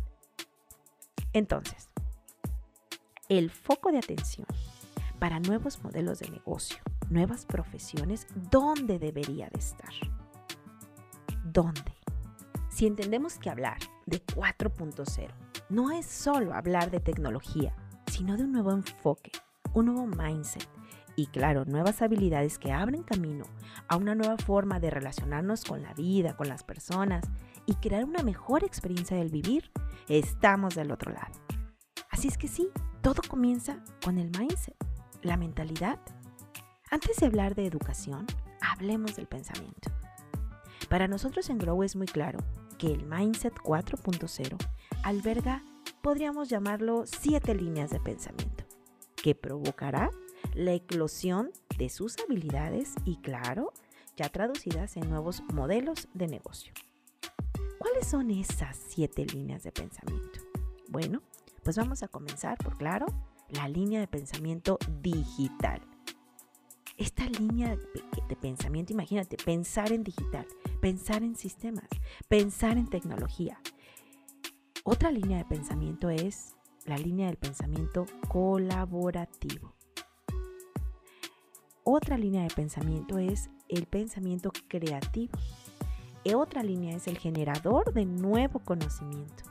Entonces, 1.33 1.91
el 3.29 3.51
foco 3.51 3.91
de 3.91 3.99
atención 3.99 4.47
para 5.19 5.41
nuevos 5.41 5.83
modelos 5.83 6.21
de 6.21 6.31
negocio, 6.31 6.79
nuevas 7.11 7.45
profesiones, 7.45 8.27
¿dónde 8.51 8.99
debería 8.99 9.49
de 9.51 9.59
estar? 9.59 9.93
¿Dónde? 11.45 12.04
Si 12.75 12.89
entendemos 12.89 13.39
que 13.39 13.51
hablar 13.51 13.79
de 14.05 14.21
4.0 14.27 15.29
no 15.69 15.93
es 15.93 16.07
solo 16.07 16.55
hablar 16.55 16.91
de 16.91 16.99
tecnología, 16.99 17.73
sino 18.11 18.37
de 18.37 18.43
un 18.43 18.51
nuevo 18.51 18.73
enfoque, 18.73 19.31
un 19.75 19.87
nuevo 19.87 20.09
mindset 20.09 20.69
y 21.15 21.27
claro, 21.29 21.65
nuevas 21.67 22.03
habilidades 22.03 22.59
que 22.59 22.73
abren 22.73 23.05
camino 23.05 23.45
a 23.87 23.95
una 23.97 24.17
nueva 24.17 24.39
forma 24.39 24.81
de 24.81 24.91
relacionarnos 24.91 25.63
con 25.65 25.85
la 25.85 25.95
vida, 25.95 26.37
con 26.37 26.49
las 26.49 26.65
personas 26.65 27.23
y 27.65 27.77
crear 27.77 28.05
una 28.05 28.25
mejor 28.25 28.65
experiencia 28.65 29.17
del 29.17 29.31
vivir, 29.31 29.71
estamos 30.09 30.75
del 30.75 30.91
otro 30.91 31.13
lado. 31.13 31.33
Así 32.11 32.27
es 32.27 32.37
que 32.37 32.49
sí, 32.49 32.71
todo 33.03 33.23
comienza 33.29 33.85
con 34.05 34.19
el 34.19 34.33
mindset 34.37 34.75
la 35.23 35.37
mentalidad? 35.37 36.01
Antes 36.91 37.19
de 37.19 37.27
hablar 37.27 37.55
de 37.55 37.67
educación, 37.67 38.27
hablemos 38.61 39.15
del 39.15 39.29
pensamiento. 39.29 39.93
Para 40.89 41.07
nosotros 41.07 41.49
en 41.51 41.59
Grow 41.59 41.85
es 41.85 41.95
muy 41.95 42.07
claro 42.07 42.41
que 42.75 42.93
el 42.93 43.05
Mindset 43.05 43.55
4.0 43.55 44.57
alberga, 45.03 45.63
podríamos 46.03 46.49
llamarlo, 46.49 47.05
siete 47.07 47.55
líneas 47.55 47.91
de 47.91 48.01
pensamiento, 48.01 48.65
que 49.17 49.35
provocará 49.35 50.11
la 50.55 50.73
eclosión 50.73 51.51
de 51.79 51.89
sus 51.89 52.17
habilidades 52.19 52.95
y, 53.05 53.17
claro, 53.17 53.73
ya 54.17 54.29
traducidas 54.29 54.97
en 54.97 55.09
nuevos 55.09 55.43
modelos 55.53 56.09
de 56.15 56.29
negocio. 56.29 56.73
¿Cuáles 57.79 58.07
son 58.07 58.31
esas 58.31 58.77
siete 58.77 59.27
líneas 59.27 59.63
de 59.63 59.73
pensamiento? 59.73 60.41
Bueno, 60.89 61.23
pues 61.63 61.77
vamos 61.77 62.03
a 62.03 62.09
comenzar 62.09 62.57
por, 62.59 62.77
claro, 62.77 63.07
la 63.49 63.69
línea 63.69 64.01
de 64.01 64.07
pensamiento 64.07 64.79
digital. 65.01 65.81
Esta 66.97 67.27
línea 67.27 67.77
de 68.29 68.37
pensamiento, 68.37 68.93
imagínate, 68.93 69.37
pensar 69.45 69.93
en 69.93 70.05
digital, 70.05 70.47
pensar 70.81 71.25
en 71.25 71.35
sistemas, 71.35 71.89
pensar 72.29 72.79
en 72.79 72.87
tecnología. 72.87 73.61
Otra 74.85 75.11
línea 75.11 75.39
de 75.39 75.45
pensamiento 75.45 76.09
es 76.09 76.55
la 76.85 76.97
línea 76.97 77.27
del 77.27 77.37
pensamiento 77.37 78.07
colaborativo. 78.29 79.75
Otra 81.83 82.17
línea 82.17 82.45
de 82.45 82.55
pensamiento 82.55 83.19
es 83.19 83.51
el 83.69 83.87
pensamiento 83.87 84.53
creativo. 84.69 85.37
Y 86.23 86.35
otra 86.35 86.63
línea 86.63 86.97
es 86.97 87.09
el 87.09 87.19
generador 87.19 87.93
de 87.93 88.07
nuevo 88.07 88.61
conocimiento. 88.61 89.43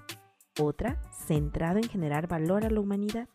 Otra 0.59 1.01
centrado 1.11 1.77
en 1.77 1.89
generar 1.89 2.27
valor 2.27 2.65
a 2.65 2.69
la 2.69 2.79
humanidad 2.79 3.27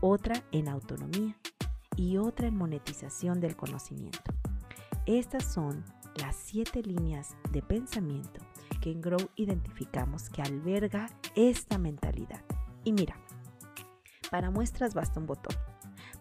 otra 0.00 0.42
en 0.50 0.68
autonomía 0.68 1.36
y 1.96 2.16
otra 2.16 2.46
en 2.46 2.56
monetización 2.56 3.40
del 3.40 3.56
conocimiento. 3.56 4.20
Estas 5.06 5.44
son 5.44 5.84
las 6.16 6.36
siete 6.36 6.82
líneas 6.82 7.36
de 7.50 7.62
pensamiento 7.62 8.40
que 8.80 8.90
en 8.90 9.00
Grow 9.00 9.30
identificamos 9.36 10.28
que 10.28 10.42
alberga 10.42 11.08
esta 11.34 11.78
mentalidad. 11.78 12.42
Y 12.84 12.92
mira, 12.92 13.16
para 14.30 14.50
muestras 14.50 14.94
basta 14.94 15.20
un 15.20 15.26
botón. 15.26 15.56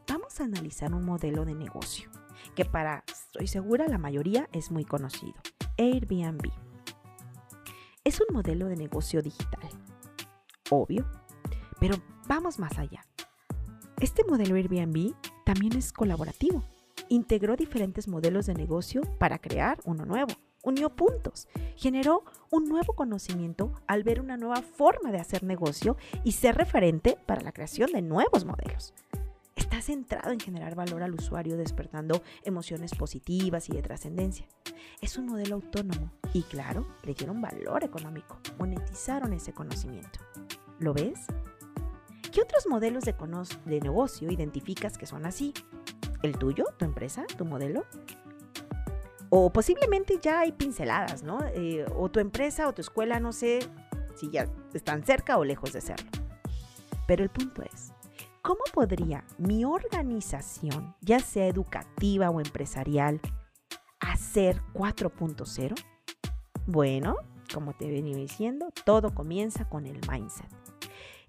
Vamos 0.08 0.40
a 0.40 0.46
analizar 0.46 0.94
un 0.94 1.06
modelo 1.06 1.46
de 1.46 1.56
negocio 1.56 2.10
que 2.56 2.66
para, 2.66 3.04
estoy 3.08 3.48
segura, 3.48 3.88
la 3.88 3.98
mayoría 3.98 4.50
es 4.52 4.72
muy 4.72 4.86
conocido. 4.86 5.34
Airbnb. 5.78 6.52
Es 8.04 8.20
un 8.20 8.34
modelo 8.34 8.68
de 8.68 8.76
negocio 8.76 9.22
digital. 9.22 9.70
Obvio. 10.70 11.06
Pero 11.80 11.96
vamos 12.28 12.60
más 12.60 12.78
allá. 12.78 13.06
Este 14.00 14.24
modelo 14.26 14.56
Airbnb 14.56 15.14
también 15.46 15.76
es 15.78 15.94
colaborativo. 15.94 16.64
Integró 17.10 17.56
diferentes 17.56 18.08
modelos 18.08 18.46
de 18.46 18.54
negocio 18.54 19.02
para 19.18 19.40
crear 19.40 19.80
uno 19.86 20.06
nuevo. 20.06 20.34
Unió 20.64 20.90
puntos. 20.90 21.48
Generó 21.76 22.24
un 22.52 22.70
nuevo 22.70 22.94
conocimiento 22.94 23.74
al 23.88 24.04
ver 24.04 24.22
una 24.22 24.38
nueva 24.38 24.62
forma 24.62 25.12
de 25.12 25.20
hacer 25.20 25.44
negocio 25.44 25.98
y 26.24 26.34
ser 26.34 26.56
referente 26.56 27.18
para 27.26 27.42
la 27.42 27.52
creación 27.52 27.92
de 27.92 28.02
nuevos 28.02 28.46
modelos 28.46 28.94
está 29.72 29.82
centrado 29.82 30.32
en 30.32 30.40
generar 30.40 30.76
valor 30.76 31.02
al 31.02 31.14
usuario 31.14 31.56
despertando 31.56 32.22
emociones 32.44 32.94
positivas 32.94 33.70
y 33.70 33.74
de 33.74 33.82
trascendencia. 33.82 34.46
Es 35.02 35.18
un 35.18 35.28
modelo 35.28 35.56
autónomo 35.56 36.12
y 36.34 36.44
claro, 36.44 36.86
le 37.04 37.14
dieron 37.14 37.42
valor 37.42 37.84
económico, 37.84 38.38
monetizaron 38.60 39.32
ese 39.34 39.54
conocimiento. 39.54 40.20
¿Lo 40.80 40.94
ves? 40.94 41.28
¿Qué 42.32 42.42
otros 42.42 42.68
modelos 42.68 43.04
de, 43.04 43.16
de 43.66 43.80
negocio 43.82 44.32
identificas 44.32 44.98
que 44.98 45.06
son 45.06 45.26
así? 45.26 45.54
¿El 46.22 46.38
tuyo, 46.38 46.66
tu 46.78 46.86
empresa, 46.86 47.26
tu 47.38 47.46
modelo? 47.46 47.86
O 49.30 49.52
posiblemente 49.52 50.20
ya 50.22 50.42
hay 50.42 50.52
pinceladas, 50.52 51.24
¿no? 51.24 51.40
Eh, 51.54 51.86
o 51.96 52.10
tu 52.10 52.20
empresa 52.20 52.68
o 52.68 52.74
tu 52.74 52.82
escuela, 52.82 53.20
no 53.20 53.32
sé 53.34 53.60
si 54.16 54.30
ya 54.30 54.48
están 54.74 55.04
cerca 55.04 55.38
o 55.38 55.46
lejos 55.46 55.74
de 55.74 55.82
serlo. 55.82 56.10
Pero 57.08 57.24
el 57.24 57.30
punto 57.30 57.64
es, 57.64 57.94
¿Cómo 58.42 58.62
podría 58.74 59.24
mi 59.38 59.66
organización, 59.66 60.96
ya 61.00 61.20
sea 61.20 61.46
educativa 61.46 62.32
o 62.32 62.40
empresarial, 62.42 63.22
hacer 64.00 64.64
4.0? 64.74 65.76
Bueno, 66.66 67.18
como 67.54 67.74
te 67.74 67.88
venía 67.88 68.16
diciendo, 68.16 68.74
todo 68.84 69.14
comienza 69.14 69.70
con 69.70 69.86
el 69.86 70.02
mindset. 70.10 70.61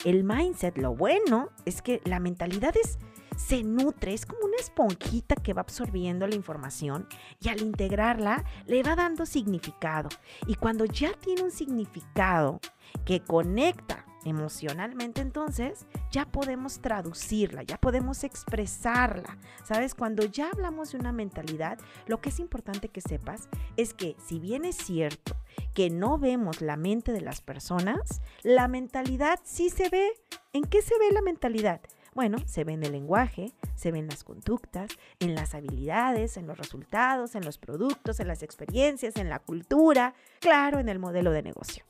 El 0.04 0.24
mindset, 0.24 0.78
lo 0.78 0.94
bueno 0.94 1.50
es 1.64 1.80
que 1.80 2.00
la 2.04 2.18
mentalidad 2.18 2.74
es, 2.76 2.98
se 3.36 3.62
nutre, 3.62 4.14
es 4.14 4.26
como 4.26 4.44
una 4.44 4.56
esponjita 4.56 5.36
que 5.36 5.52
va 5.52 5.62
absorbiendo 5.62 6.26
la 6.26 6.34
información 6.34 7.06
y 7.40 7.48
al 7.48 7.62
integrarla 7.62 8.44
le 8.66 8.82
va 8.82 8.96
dando 8.96 9.26
significado. 9.26 10.08
Y 10.46 10.56
cuando 10.56 10.84
ya 10.86 11.12
tiene 11.12 11.42
un 11.42 11.52
significado 11.52 12.60
que 13.04 13.20
conecta 13.20 14.04
emocionalmente, 14.24 15.20
entonces 15.20 15.86
ya 16.10 16.26
podemos 16.26 16.80
traducirla, 16.80 17.62
ya 17.62 17.78
podemos 17.78 18.24
expresarla. 18.24 19.38
¿Sabes? 19.64 19.94
Cuando 19.94 20.24
ya 20.24 20.50
hablamos 20.50 20.92
de 20.92 20.98
una 20.98 21.12
mentalidad, 21.12 21.78
lo 22.06 22.20
que 22.20 22.30
es 22.30 22.38
importante 22.38 22.88
que 22.88 23.00
sepas 23.00 23.48
es 23.76 23.94
que 23.94 24.16
si 24.24 24.38
bien 24.38 24.64
es 24.64 24.76
cierto 24.76 25.36
que 25.74 25.90
no 25.90 26.18
vemos 26.18 26.60
la 26.60 26.76
mente 26.76 27.12
de 27.12 27.20
las 27.20 27.40
personas, 27.40 28.20
la 28.42 28.68
mentalidad 28.68 29.40
sí 29.44 29.70
se 29.70 29.88
ve. 29.88 30.12
¿En 30.52 30.64
qué 30.64 30.82
se 30.82 30.98
ve 30.98 31.12
la 31.12 31.22
mentalidad? 31.22 31.80
Bueno, 32.14 32.36
se 32.46 32.64
ve 32.64 32.74
en 32.74 32.82
el 32.82 32.92
lenguaje, 32.92 33.54
se 33.74 33.90
ve 33.90 33.98
en 33.98 34.06
las 34.06 34.22
conductas, 34.22 34.90
en 35.18 35.34
las 35.34 35.54
habilidades, 35.54 36.36
en 36.36 36.46
los 36.46 36.58
resultados, 36.58 37.34
en 37.34 37.44
los 37.44 37.56
productos, 37.56 38.20
en 38.20 38.28
las 38.28 38.42
experiencias, 38.42 39.16
en 39.16 39.30
la 39.30 39.38
cultura, 39.38 40.14
claro, 40.38 40.78
en 40.78 40.90
el 40.90 40.98
modelo 40.98 41.30
de 41.30 41.42
negocio. 41.42 41.84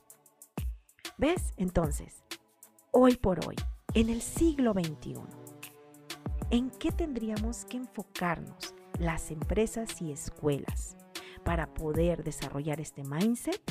¿Ves? 1.23 1.55
Entonces, 1.57 2.25
hoy 2.91 3.14
por 3.14 3.47
hoy, 3.47 3.55
en 3.95 4.09
el 4.09 4.23
siglo 4.23 4.73
XXI, 4.73 5.14
¿en 6.50 6.69
qué 6.69 6.91
tendríamos 6.91 7.64
que 7.64 7.76
enfocarnos 7.76 8.75
las 8.99 9.31
empresas 9.31 10.02
y 10.02 10.11
escuelas 10.11 10.97
para 11.45 11.73
poder 11.75 12.25
desarrollar 12.25 12.81
este 12.81 13.05
mindset? 13.05 13.62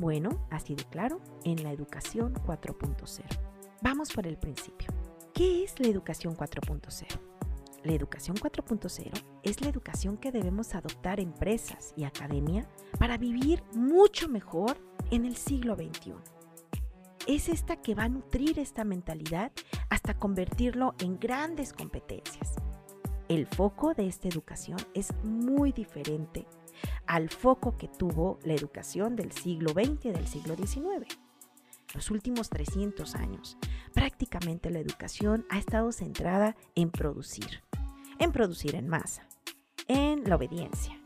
Bueno, 0.00 0.48
así 0.50 0.74
de 0.74 0.82
claro, 0.82 1.20
en 1.44 1.62
la 1.62 1.70
educación 1.70 2.34
4.0. 2.44 3.22
Vamos 3.82 4.12
por 4.12 4.26
el 4.26 4.36
principio. 4.36 4.88
¿Qué 5.32 5.62
es 5.62 5.78
la 5.78 5.86
educación 5.86 6.36
4.0? 6.36 7.20
La 7.84 7.92
educación 7.92 8.36
4.0 8.36 9.12
es 9.44 9.60
la 9.60 9.68
educación 9.68 10.16
que 10.16 10.32
debemos 10.32 10.74
adoptar 10.74 11.20
empresas 11.20 11.94
y 11.96 12.02
academia 12.02 12.68
para 12.98 13.16
vivir 13.16 13.62
mucho 13.74 14.28
mejor 14.28 14.76
en 15.12 15.24
el 15.24 15.36
siglo 15.36 15.76
XXI 15.76 16.35
es 17.26 17.48
esta 17.48 17.76
que 17.76 17.94
va 17.94 18.04
a 18.04 18.08
nutrir 18.08 18.58
esta 18.58 18.84
mentalidad 18.84 19.52
hasta 19.90 20.14
convertirlo 20.14 20.94
en 20.98 21.18
grandes 21.18 21.72
competencias. 21.72 22.54
El 23.28 23.46
foco 23.46 23.94
de 23.94 24.06
esta 24.06 24.28
educación 24.28 24.78
es 24.94 25.12
muy 25.24 25.72
diferente 25.72 26.46
al 27.06 27.28
foco 27.28 27.76
que 27.76 27.88
tuvo 27.88 28.38
la 28.44 28.54
educación 28.54 29.16
del 29.16 29.32
siglo 29.32 29.70
XX 29.70 30.06
y 30.06 30.10
del 30.10 30.26
siglo 30.28 30.54
XIX. 30.54 31.18
Los 31.94 32.10
últimos 32.10 32.50
300 32.50 33.14
años, 33.14 33.56
prácticamente 33.94 34.70
la 34.70 34.78
educación 34.78 35.46
ha 35.50 35.58
estado 35.58 35.92
centrada 35.92 36.56
en 36.74 36.90
producir, 36.90 37.62
en 38.18 38.32
producir 38.32 38.74
en 38.74 38.88
masa, 38.88 39.26
en 39.88 40.28
la 40.28 40.36
obediencia. 40.36 41.00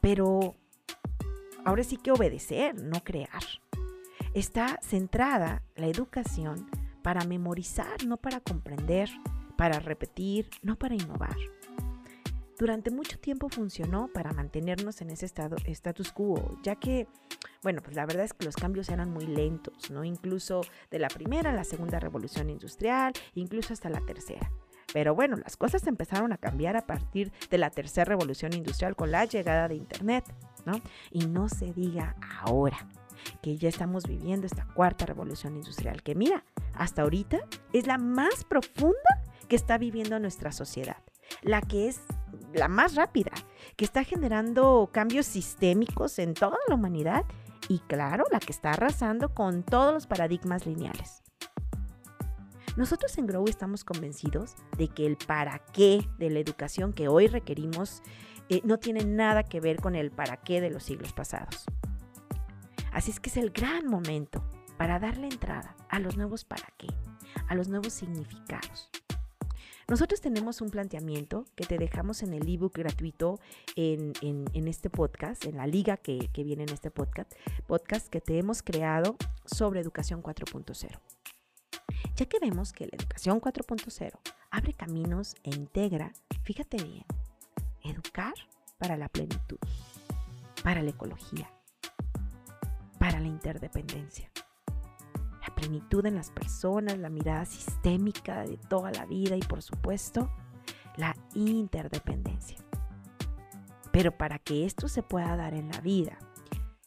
Pero 0.00 0.54
ahora 1.64 1.82
sí 1.82 1.96
que 1.96 2.12
obedecer, 2.12 2.74
no 2.80 3.02
crear. 3.02 3.42
Está 4.34 4.78
centrada 4.82 5.62
la 5.74 5.86
educación 5.86 6.68
para 7.02 7.24
memorizar, 7.24 8.04
no 8.06 8.18
para 8.18 8.40
comprender, 8.40 9.08
para 9.56 9.80
repetir, 9.80 10.50
no 10.62 10.76
para 10.76 10.94
innovar. 10.94 11.36
Durante 12.58 12.90
mucho 12.90 13.18
tiempo 13.18 13.48
funcionó 13.48 14.08
para 14.08 14.32
mantenernos 14.32 15.00
en 15.00 15.10
ese 15.10 15.26
estado, 15.26 15.56
status 15.64 16.12
quo, 16.12 16.58
ya 16.62 16.74
que, 16.74 17.06
bueno, 17.62 17.80
pues 17.82 17.96
la 17.96 18.04
verdad 18.04 18.24
es 18.24 18.34
que 18.34 18.44
los 18.44 18.56
cambios 18.56 18.88
eran 18.88 19.10
muy 19.10 19.26
lentos, 19.26 19.90
¿no? 19.90 20.04
Incluso 20.04 20.60
de 20.90 20.98
la 20.98 21.08
primera 21.08 21.50
a 21.50 21.54
la 21.54 21.64
segunda 21.64 22.00
revolución 22.00 22.50
industrial, 22.50 23.12
incluso 23.34 23.72
hasta 23.72 23.88
la 23.88 24.00
tercera. 24.00 24.50
Pero 24.92 25.14
bueno, 25.14 25.36
las 25.36 25.56
cosas 25.56 25.86
empezaron 25.86 26.32
a 26.32 26.38
cambiar 26.38 26.76
a 26.76 26.86
partir 26.86 27.32
de 27.48 27.58
la 27.58 27.70
tercera 27.70 28.06
revolución 28.06 28.52
industrial 28.52 28.96
con 28.96 29.12
la 29.12 29.24
llegada 29.24 29.68
de 29.68 29.76
Internet, 29.76 30.24
¿no? 30.66 30.80
Y 31.12 31.26
no 31.26 31.48
se 31.48 31.72
diga 31.72 32.16
ahora 32.42 32.88
que 33.42 33.56
ya 33.56 33.68
estamos 33.68 34.04
viviendo 34.06 34.46
esta 34.46 34.66
cuarta 34.74 35.06
revolución 35.06 35.56
industrial, 35.56 36.02
que 36.02 36.14
mira, 36.14 36.44
hasta 36.74 37.02
ahorita 37.02 37.38
es 37.72 37.86
la 37.86 37.98
más 37.98 38.44
profunda 38.44 38.96
que 39.48 39.56
está 39.56 39.78
viviendo 39.78 40.18
nuestra 40.18 40.52
sociedad, 40.52 40.98
la 41.42 41.60
que 41.60 41.88
es 41.88 42.00
la 42.52 42.68
más 42.68 42.94
rápida, 42.94 43.32
que 43.76 43.84
está 43.84 44.04
generando 44.04 44.90
cambios 44.92 45.26
sistémicos 45.26 46.18
en 46.18 46.34
toda 46.34 46.56
la 46.68 46.74
humanidad 46.74 47.24
y 47.68 47.80
claro, 47.80 48.24
la 48.30 48.40
que 48.40 48.52
está 48.52 48.72
arrasando 48.72 49.34
con 49.34 49.62
todos 49.62 49.92
los 49.92 50.06
paradigmas 50.06 50.66
lineales. 50.66 51.22
Nosotros 52.76 53.18
en 53.18 53.26
Grow 53.26 53.44
estamos 53.48 53.82
convencidos 53.82 54.54
de 54.76 54.86
que 54.86 55.04
el 55.04 55.16
para 55.16 55.58
qué 55.72 56.06
de 56.18 56.30
la 56.30 56.38
educación 56.38 56.92
que 56.92 57.08
hoy 57.08 57.26
requerimos 57.26 58.02
eh, 58.48 58.60
no 58.62 58.78
tiene 58.78 59.04
nada 59.04 59.42
que 59.42 59.60
ver 59.60 59.80
con 59.80 59.96
el 59.96 60.12
para 60.12 60.36
qué 60.36 60.60
de 60.60 60.70
los 60.70 60.84
siglos 60.84 61.12
pasados. 61.12 61.64
Así 62.98 63.12
es 63.12 63.20
que 63.20 63.30
es 63.30 63.36
el 63.36 63.50
gran 63.50 63.86
momento 63.86 64.42
para 64.76 64.98
darle 64.98 65.28
entrada 65.28 65.76
a 65.88 66.00
los 66.00 66.16
nuevos 66.16 66.44
para 66.44 66.66
qué, 66.76 66.88
a 67.46 67.54
los 67.54 67.68
nuevos 67.68 67.92
significados. 67.92 68.90
Nosotros 69.86 70.20
tenemos 70.20 70.60
un 70.60 70.70
planteamiento 70.70 71.44
que 71.54 71.64
te 71.64 71.78
dejamos 71.78 72.24
en 72.24 72.34
el 72.34 72.52
ebook 72.52 72.76
gratuito 72.76 73.38
en, 73.76 74.12
este 74.52 74.90
podcast, 74.90 75.44
en 75.44 75.58
la 75.58 75.68
liga 75.68 75.96
que, 75.96 76.28
que, 76.32 76.42
viene 76.42 76.64
en 76.64 76.70
este 76.70 76.90
podcast, 76.90 77.32
podcast 77.68 78.08
que 78.08 78.20
te 78.20 78.36
hemos 78.36 78.64
creado 78.64 79.16
sobre 79.44 79.78
educación 79.78 80.20
4.0. 80.20 80.98
Ya 82.16 82.26
que 82.26 82.40
vemos 82.40 82.72
que 82.72 82.88
la 82.88 82.96
educación 82.96 83.40
4.0 83.40 84.10
abre 84.50 84.72
caminos 84.72 85.36
e 85.44 85.50
integra, 85.50 86.12
fíjate 86.42 86.82
bien, 86.82 87.04
educar 87.84 88.34
para 88.76 88.96
la 88.96 89.08
plenitud, 89.08 89.58
para 90.64 90.82
la 90.82 90.90
ecología, 90.90 91.48
para 92.98 93.20
la 93.20 93.28
interdependencia. 93.28 94.30
La 95.40 95.54
plenitud 95.54 96.04
en 96.06 96.14
las 96.14 96.30
personas, 96.30 96.98
la 96.98 97.10
mirada 97.10 97.44
sistémica 97.44 98.42
de 98.44 98.56
toda 98.56 98.90
la 98.90 99.06
vida 99.06 99.36
y 99.36 99.40
por 99.40 99.62
supuesto 99.62 100.30
la 100.96 101.14
interdependencia. 101.34 102.58
Pero 103.92 104.16
para 104.16 104.38
que 104.38 104.66
esto 104.66 104.88
se 104.88 105.02
pueda 105.02 105.36
dar 105.36 105.54
en 105.54 105.70
la 105.70 105.80
vida, 105.80 106.18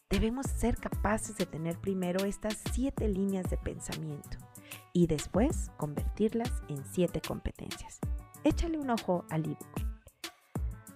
debemos 0.08 0.46
ser 0.46 0.76
capaces 0.76 1.36
de 1.36 1.46
tener 1.46 1.78
primero 1.78 2.24
estas 2.24 2.62
siete 2.72 3.08
líneas 3.08 3.50
de 3.50 3.56
pensamiento 3.56 4.38
y 4.92 5.06
después 5.06 5.70
convertirlas 5.76 6.52
en 6.68 6.84
siete 6.92 7.20
competencias. 7.20 7.98
Échale 8.44 8.78
un 8.78 8.90
ojo 8.90 9.24
al 9.30 9.44
ebook. 9.44 9.82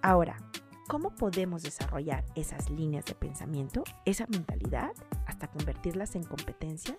Ahora, 0.03 0.37
¿Cómo 0.89 1.11
podemos 1.11 1.65
desarrollar 1.65 2.25
esas 2.37 2.71
líneas 2.71 3.05
de 3.07 3.17
pensamiento, 3.17 3.83
esa 4.05 4.27
mentalidad, 4.29 4.93
hasta 5.27 5.49
convertirlas 5.49 6.15
en 6.15 6.23
competencia? 6.23 6.97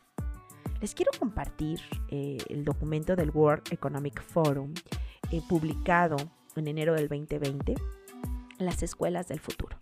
Les 0.82 0.94
quiero 0.94 1.12
compartir 1.18 1.80
eh, 2.10 2.38
el 2.50 2.66
documento 2.66 3.16
del 3.16 3.30
World 3.30 3.64
Economic 3.72 4.22
Forum 4.22 4.74
eh, 5.32 5.42
publicado 5.48 6.18
en 6.58 6.68
enero 6.68 6.96
del 6.96 7.08
2020, 7.08 7.76
las 8.58 8.84
escuelas 8.84 9.30
del 9.30 9.40
futuro. 9.40 9.78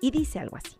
Y 0.00 0.10
dice 0.10 0.38
algo 0.38 0.56
así. 0.56 0.78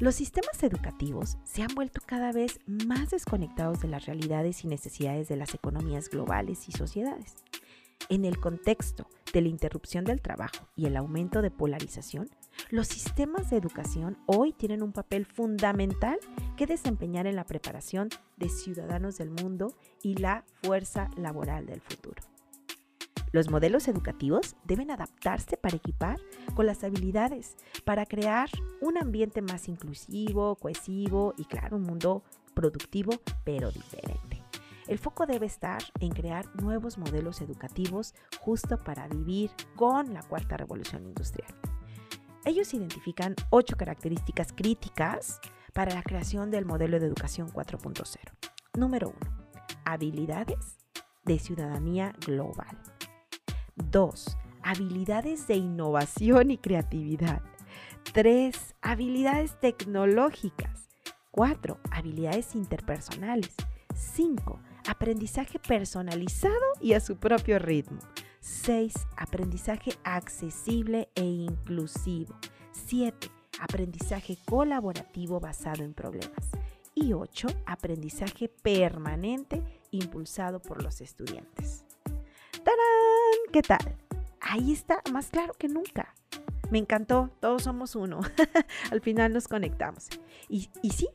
Los 0.00 0.16
sistemas 0.16 0.62
educativos 0.62 1.38
se 1.44 1.62
han 1.62 1.74
vuelto 1.74 2.02
cada 2.04 2.30
vez 2.30 2.60
más 2.66 3.10
desconectados 3.10 3.80
de 3.80 3.88
las 3.88 4.04
realidades 4.04 4.64
y 4.64 4.68
necesidades 4.68 5.28
de 5.28 5.36
las 5.36 5.54
economías 5.54 6.10
globales 6.10 6.68
y 6.68 6.72
sociedades. 6.72 7.36
En 8.08 8.24
el 8.24 8.40
contexto 8.40 9.06
de 9.32 9.42
la 9.42 9.48
interrupción 9.48 10.04
del 10.04 10.20
trabajo 10.20 10.68
y 10.74 10.86
el 10.86 10.96
aumento 10.96 11.42
de 11.42 11.50
polarización, 11.50 12.28
los 12.70 12.88
sistemas 12.88 13.50
de 13.50 13.56
educación 13.56 14.18
hoy 14.26 14.52
tienen 14.52 14.82
un 14.82 14.92
papel 14.92 15.26
fundamental 15.26 16.18
que 16.56 16.66
desempeñar 16.66 17.26
en 17.26 17.36
la 17.36 17.44
preparación 17.44 18.08
de 18.36 18.48
ciudadanos 18.48 19.18
del 19.18 19.30
mundo 19.30 19.74
y 20.02 20.16
la 20.16 20.44
fuerza 20.62 21.10
laboral 21.16 21.66
del 21.66 21.80
futuro. 21.80 22.22
Los 23.32 23.48
modelos 23.48 23.86
educativos 23.86 24.56
deben 24.64 24.90
adaptarse 24.90 25.56
para 25.56 25.76
equipar 25.76 26.18
con 26.54 26.66
las 26.66 26.82
habilidades, 26.82 27.56
para 27.84 28.04
crear 28.04 28.50
un 28.80 28.98
ambiente 28.98 29.40
más 29.40 29.68
inclusivo, 29.68 30.56
cohesivo 30.56 31.34
y, 31.36 31.44
claro, 31.44 31.76
un 31.76 31.84
mundo 31.84 32.24
productivo, 32.54 33.12
pero 33.44 33.70
diferente. 33.70 34.39
El 34.90 34.98
foco 34.98 35.24
debe 35.24 35.46
estar 35.46 35.80
en 36.00 36.10
crear 36.10 36.46
nuevos 36.60 36.98
modelos 36.98 37.40
educativos 37.42 38.12
justo 38.40 38.76
para 38.76 39.06
vivir 39.06 39.52
con 39.76 40.12
la 40.12 40.20
cuarta 40.24 40.56
revolución 40.56 41.04
industrial. 41.06 41.54
Ellos 42.44 42.74
identifican 42.74 43.36
ocho 43.50 43.76
características 43.76 44.52
críticas 44.52 45.40
para 45.72 45.94
la 45.94 46.02
creación 46.02 46.50
del 46.50 46.64
modelo 46.64 46.98
de 46.98 47.06
educación 47.06 47.52
4.0. 47.52 48.18
Número 48.76 49.10
1. 49.10 49.16
Habilidades 49.84 50.76
de 51.24 51.38
ciudadanía 51.38 52.12
global. 52.26 52.76
2. 53.76 54.38
Habilidades 54.64 55.46
de 55.46 55.54
innovación 55.54 56.50
y 56.50 56.58
creatividad. 56.58 57.42
3. 58.12 58.74
Habilidades 58.82 59.54
tecnológicas. 59.60 60.88
4. 61.30 61.78
Habilidades 61.92 62.56
interpersonales. 62.56 63.54
5. 63.94 64.58
Aprendizaje 64.86 65.58
personalizado 65.58 66.54
y 66.80 66.94
a 66.94 67.00
su 67.00 67.16
propio 67.16 67.58
ritmo. 67.58 67.98
6. 68.40 68.94
Aprendizaje 69.16 69.92
accesible 70.04 71.08
e 71.14 71.22
inclusivo. 71.22 72.34
7. 72.72 73.30
Aprendizaje 73.60 74.38
colaborativo 74.46 75.40
basado 75.40 75.84
en 75.84 75.94
problemas. 75.94 76.50
Y 76.94 77.12
8. 77.12 77.48
Aprendizaje 77.66 78.48
permanente 78.48 79.62
impulsado 79.90 80.60
por 80.60 80.82
los 80.82 81.00
estudiantes. 81.00 81.84
¡Tarán! 82.64 83.52
¿Qué 83.52 83.62
tal? 83.62 83.96
Ahí 84.40 84.72
está, 84.72 85.02
más 85.12 85.28
claro 85.28 85.54
que 85.54 85.68
nunca. 85.68 86.14
Me 86.70 86.78
encantó, 86.78 87.30
todos 87.40 87.64
somos 87.64 87.96
uno. 87.96 88.20
Al 88.90 89.00
final 89.00 89.32
nos 89.32 89.48
conectamos. 89.48 90.08
Y, 90.48 90.70
y, 90.82 90.90
sí, 90.90 91.08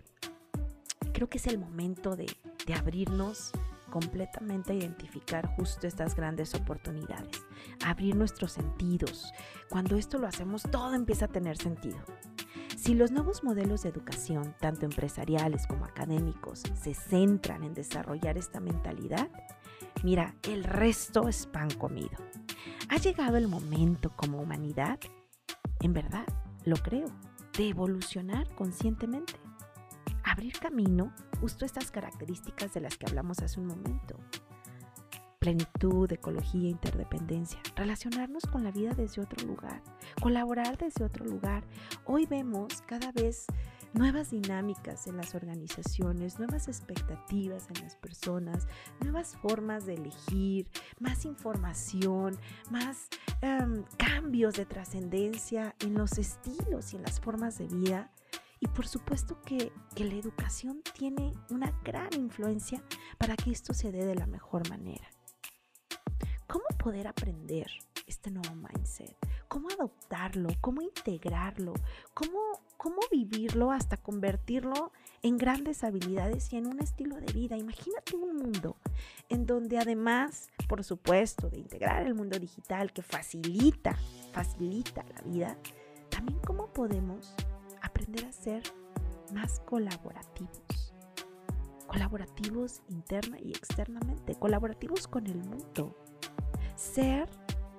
creo 1.16 1.30
que 1.30 1.38
es 1.38 1.48
el 1.48 1.58
momento 1.58 2.18
de, 2.18 2.28
abrirnos 2.76 3.52
completamente 3.90 4.74
a 4.74 4.76
identificar 4.76 5.48
justo 5.56 5.88
estas 5.88 6.14
grandes 6.14 6.54
oportunidades, 6.54 7.42
abrir 7.86 8.18
nuestros 8.18 8.52
sentidos. 8.52 9.32
Cuando 9.70 9.96
esto 9.96 10.18
lo 10.18 10.28
hacemos, 10.28 10.64
todo 10.64 10.94
empieza 10.94 11.26
a 11.26 11.30
tener 11.30 11.58
sentido. 11.58 12.00
Si 12.76 12.96
los 12.96 13.12
nuevos 13.12 13.46
modelos 13.46 13.84
de 13.84 13.90
educación, 13.90 14.56
tanto 14.60 14.84
empresariales 14.84 15.66
como 15.68 15.86
académicos, 15.86 16.64
se 16.74 16.94
centran 16.94 17.64
en 17.64 17.74
desarrollar 17.74 18.38
esta 18.38 18.60
mentalidad, 18.60 19.30
mira, 20.04 20.36
el 20.44 20.66
resto 20.66 21.30
es 21.30 21.46
pan 21.48 21.70
comido. 21.72 22.18
¿Ha 22.90 22.98
llegado 22.98 23.38
el 23.38 23.48
momento 23.48 24.12
como 24.18 24.42
humanidad? 24.42 25.00
En 25.80 25.94
verdad, 25.94 26.26
lo 26.66 26.76
creo, 26.76 27.08
de 27.58 27.70
evolucionar 27.70 28.54
conscientemente 28.56 29.45
abrir 30.36 30.60
camino 30.60 31.14
justo 31.40 31.64
estas 31.64 31.92
características 31.92 32.74
de 32.74 32.82
las 32.82 32.98
que 32.98 33.06
hablamos 33.06 33.40
hace 33.40 33.58
un 33.58 33.68
momento. 33.68 34.20
Plenitud, 35.40 36.12
ecología, 36.12 36.70
interdependencia, 36.70 37.62
relacionarnos 37.74 38.44
con 38.44 38.62
la 38.66 38.72
vida 38.72 38.94
desde 38.94 39.22
otro 39.22 39.48
lugar, 39.48 39.82
colaborar 40.22 40.78
desde 40.78 41.06
otro 41.06 41.24
lugar. 41.24 41.64
Hoy 42.04 42.26
vemos 42.26 42.82
cada 42.82 43.14
vez 43.14 43.46
nuevas 43.94 44.32
dinámicas 44.32 45.08
en 45.08 45.16
las 45.16 45.36
organizaciones, 45.36 46.38
nuevas 46.38 46.68
expectativas 46.68 47.70
en 47.74 47.82
las 47.82 47.96
personas, 47.96 48.68
nuevas 49.00 49.38
formas 49.38 49.86
de 49.86 49.94
elegir, 49.94 50.68
más 51.00 51.24
información, 51.24 52.38
más 52.70 53.08
um, 53.42 53.86
cambios 53.98 54.56
de 54.56 54.66
trascendencia 54.66 55.76
en 55.80 55.94
los 55.94 56.18
estilos 56.18 56.92
y 56.92 56.98
en 56.98 57.04
las 57.04 57.22
formas 57.22 57.58
de 57.58 57.68
vida 57.68 58.12
y 58.60 58.68
por 58.68 58.88
supuesto 58.88 59.42
que, 59.42 59.72
la 59.98 60.14
educación 60.14 60.82
tiene 60.94 61.34
una 61.50 61.72
gran 61.84 62.14
influencia 62.16 62.84
para 63.18 63.36
que 63.36 63.52
esto 63.52 63.74
se 63.74 63.92
dé 63.92 64.06
de 64.06 64.16
la 64.16 64.28
mejor 64.28 64.70
manera. 64.70 65.10
¿Cómo 66.48 66.66
poder 66.78 67.08
aprender 67.08 67.68
este 68.06 68.30
nuevo 68.30 68.54
mindset? 68.56 69.16
¿Cómo 69.48 69.70
adoptarlo? 69.70 70.50
¿Cómo 70.62 70.82
integrarlo? 70.82 71.74
¿Cómo, 72.14 72.40
¿Cómo 72.78 73.00
vivirlo 73.12 73.72
hasta 73.72 73.98
convertirlo 73.98 74.92
en 75.24 75.38
grandes 75.38 75.84
habilidades 75.84 76.52
y 76.54 76.58
en 76.58 76.68
un 76.68 76.80
estilo 76.80 77.16
de 77.16 77.32
vida? 77.32 77.58
Imagínate 77.58 78.16
un 78.16 78.36
mundo 78.36 78.78
en 79.30 79.46
donde 79.46 79.80
además, 79.80 80.50
por 80.68 80.84
supuesto, 80.84 81.50
de 81.50 81.60
integrar 81.60 82.06
el 82.06 82.16
mundo 82.16 82.38
digital 82.38 82.92
que 82.92 83.02
facilita, 83.02 83.98
facilita 84.34 85.04
la 85.04 85.22
vida, 85.22 85.58
también 86.10 86.40
cómo 86.46 86.72
podemos 86.74 87.34
aprender 87.96 88.26
a 88.26 88.32
ser 88.34 88.62
más 89.34 89.62
colaborativos. 89.62 90.94
Colaborativos 91.88 92.82
interna 92.90 93.40
y 93.40 93.52
externamente, 93.52 94.36
colaborativos 94.36 95.08
con 95.08 95.26
el 95.28 95.38
mundo. 95.38 95.96
Ser 96.76 97.30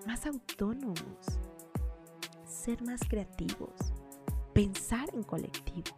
más 0.06 0.24
autónomos, 0.24 1.38
ser 2.46 2.82
más 2.82 3.00
creativos, 3.06 3.92
pensar 4.54 5.06
en 5.12 5.22
colectivo, 5.22 5.94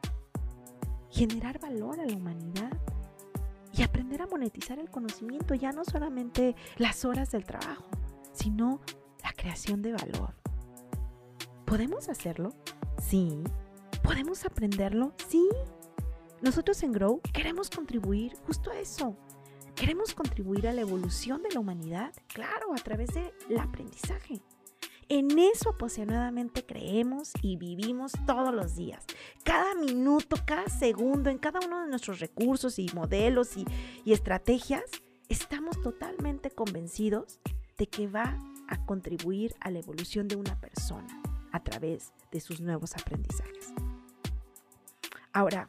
generar 1.11 1.61
valor 1.61 2.00
a 2.00 2.07
la 2.07 2.16
humanidad 2.16 2.76
y 3.72 3.85
aprender 3.85 4.22
a 4.22 4.26
monetizar 4.26 4.81
el 4.81 4.90
conocimiento, 4.90 5.54
ya 5.54 5.70
no 5.70 5.85
solamente 5.85 6.57
las 6.76 7.04
horas 7.04 7.31
del 7.31 7.44
trabajo, 7.44 7.87
sino 8.33 8.81
la 9.22 9.33
creación 9.33 9.81
de 9.81 9.92
valor. 9.92 10.35
¿Podemos 11.66 12.09
hacerlo? 12.09 12.52
Sí, 13.00 13.44
¿Podemos 14.02 14.44
aprenderlo? 14.44 15.12
Sí. 15.28 15.48
Nosotros 16.40 16.82
en 16.82 16.92
Grow 16.92 17.20
queremos 17.32 17.70
contribuir 17.70 18.34
justo 18.46 18.70
a 18.70 18.78
eso. 18.78 19.16
Queremos 19.74 20.14
contribuir 20.14 20.66
a 20.66 20.72
la 20.72 20.80
evolución 20.80 21.42
de 21.42 21.50
la 21.50 21.61
humanidad, 21.61 22.12
claro, 22.26 22.74
a 22.74 22.82
través 22.82 23.11
del 23.14 23.58
aprendizaje. 23.58 24.42
En 25.08 25.38
eso 25.38 25.70
apasionadamente 25.70 26.66
creemos 26.66 27.32
y 27.40 27.56
vivimos 27.56 28.12
todos 28.26 28.54
los 28.54 28.76
días. 28.76 29.04
Cada 29.42 29.74
minuto, 29.74 30.37
cada 30.44 30.68
segundo, 30.68 31.30
en 31.30 31.38
cada 31.38 31.61
uno 31.64 31.80
de 31.80 31.88
nuestros 31.88 32.20
recursos 32.20 32.78
y 32.78 32.90
modelos 32.94 33.56
y, 33.56 33.64
y 34.04 34.12
estrategias, 34.12 34.82
estamos 35.28 35.80
totalmente 35.80 36.50
convencidos 36.50 37.40
de 37.78 37.87
que 37.87 38.06
va 38.06 38.38
a 38.68 38.84
contribuir 38.84 39.54
a 39.61 39.70
la 39.70 39.78
evolución 39.78 40.28
de 40.28 40.37
una 40.37 40.61
persona 40.61 41.22
a 41.52 41.62
través 41.62 42.12
de 42.30 42.40
sus 42.40 42.61
nuevos 42.61 42.94
aprendizajes. 42.94 43.77
Ahora, 45.38 45.68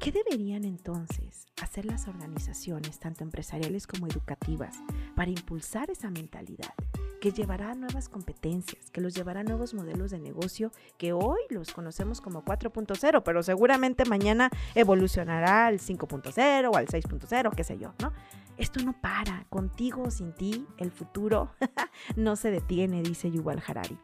¿qué 0.00 0.12
deberían 0.12 0.66
entonces 0.66 1.46
hacer 1.62 1.86
las 1.86 2.08
organizaciones, 2.08 3.00
tanto 3.00 3.24
empresariales 3.24 3.86
como 3.86 4.06
educativas, 4.06 4.76
para 5.16 5.30
impulsar 5.30 5.90
esa 5.90 6.10
mentalidad? 6.10 6.74
que 7.22 7.30
llevará 7.30 7.70
a 7.70 7.74
nuevas 7.74 8.10
competencias, 8.10 8.90
que 8.90 9.00
los 9.00 9.14
llevará 9.14 9.40
a 9.40 9.44
nuevos 9.44 9.72
modelos 9.72 10.10
de 10.10 10.18
negocio 10.18 10.72
que 10.98 11.12
hoy 11.14 11.38
los 11.50 11.72
conocemos 11.72 12.20
como 12.20 12.44
4.0, 12.44 13.22
pero 13.22 13.42
seguramente 13.44 14.04
mañana 14.04 14.50
evolucionará 14.74 15.66
al 15.68 15.78
5.0 15.78 16.70
o 16.70 16.76
al 16.76 16.88
6.0, 16.88 17.54
qué 17.54 17.64
sé 17.64 17.78
yo, 17.78 17.94
¿no? 18.00 18.12
Esto 18.58 18.80
no 18.80 19.00
para, 19.00 19.46
contigo 19.48 20.02
o 20.02 20.10
sin 20.10 20.34
ti, 20.34 20.66
el 20.78 20.90
futuro 20.90 21.52
no 22.16 22.34
se 22.34 22.50
detiene, 22.50 23.02
dice 23.02 23.30
Yuval 23.30 23.62
Harari. 23.66 23.98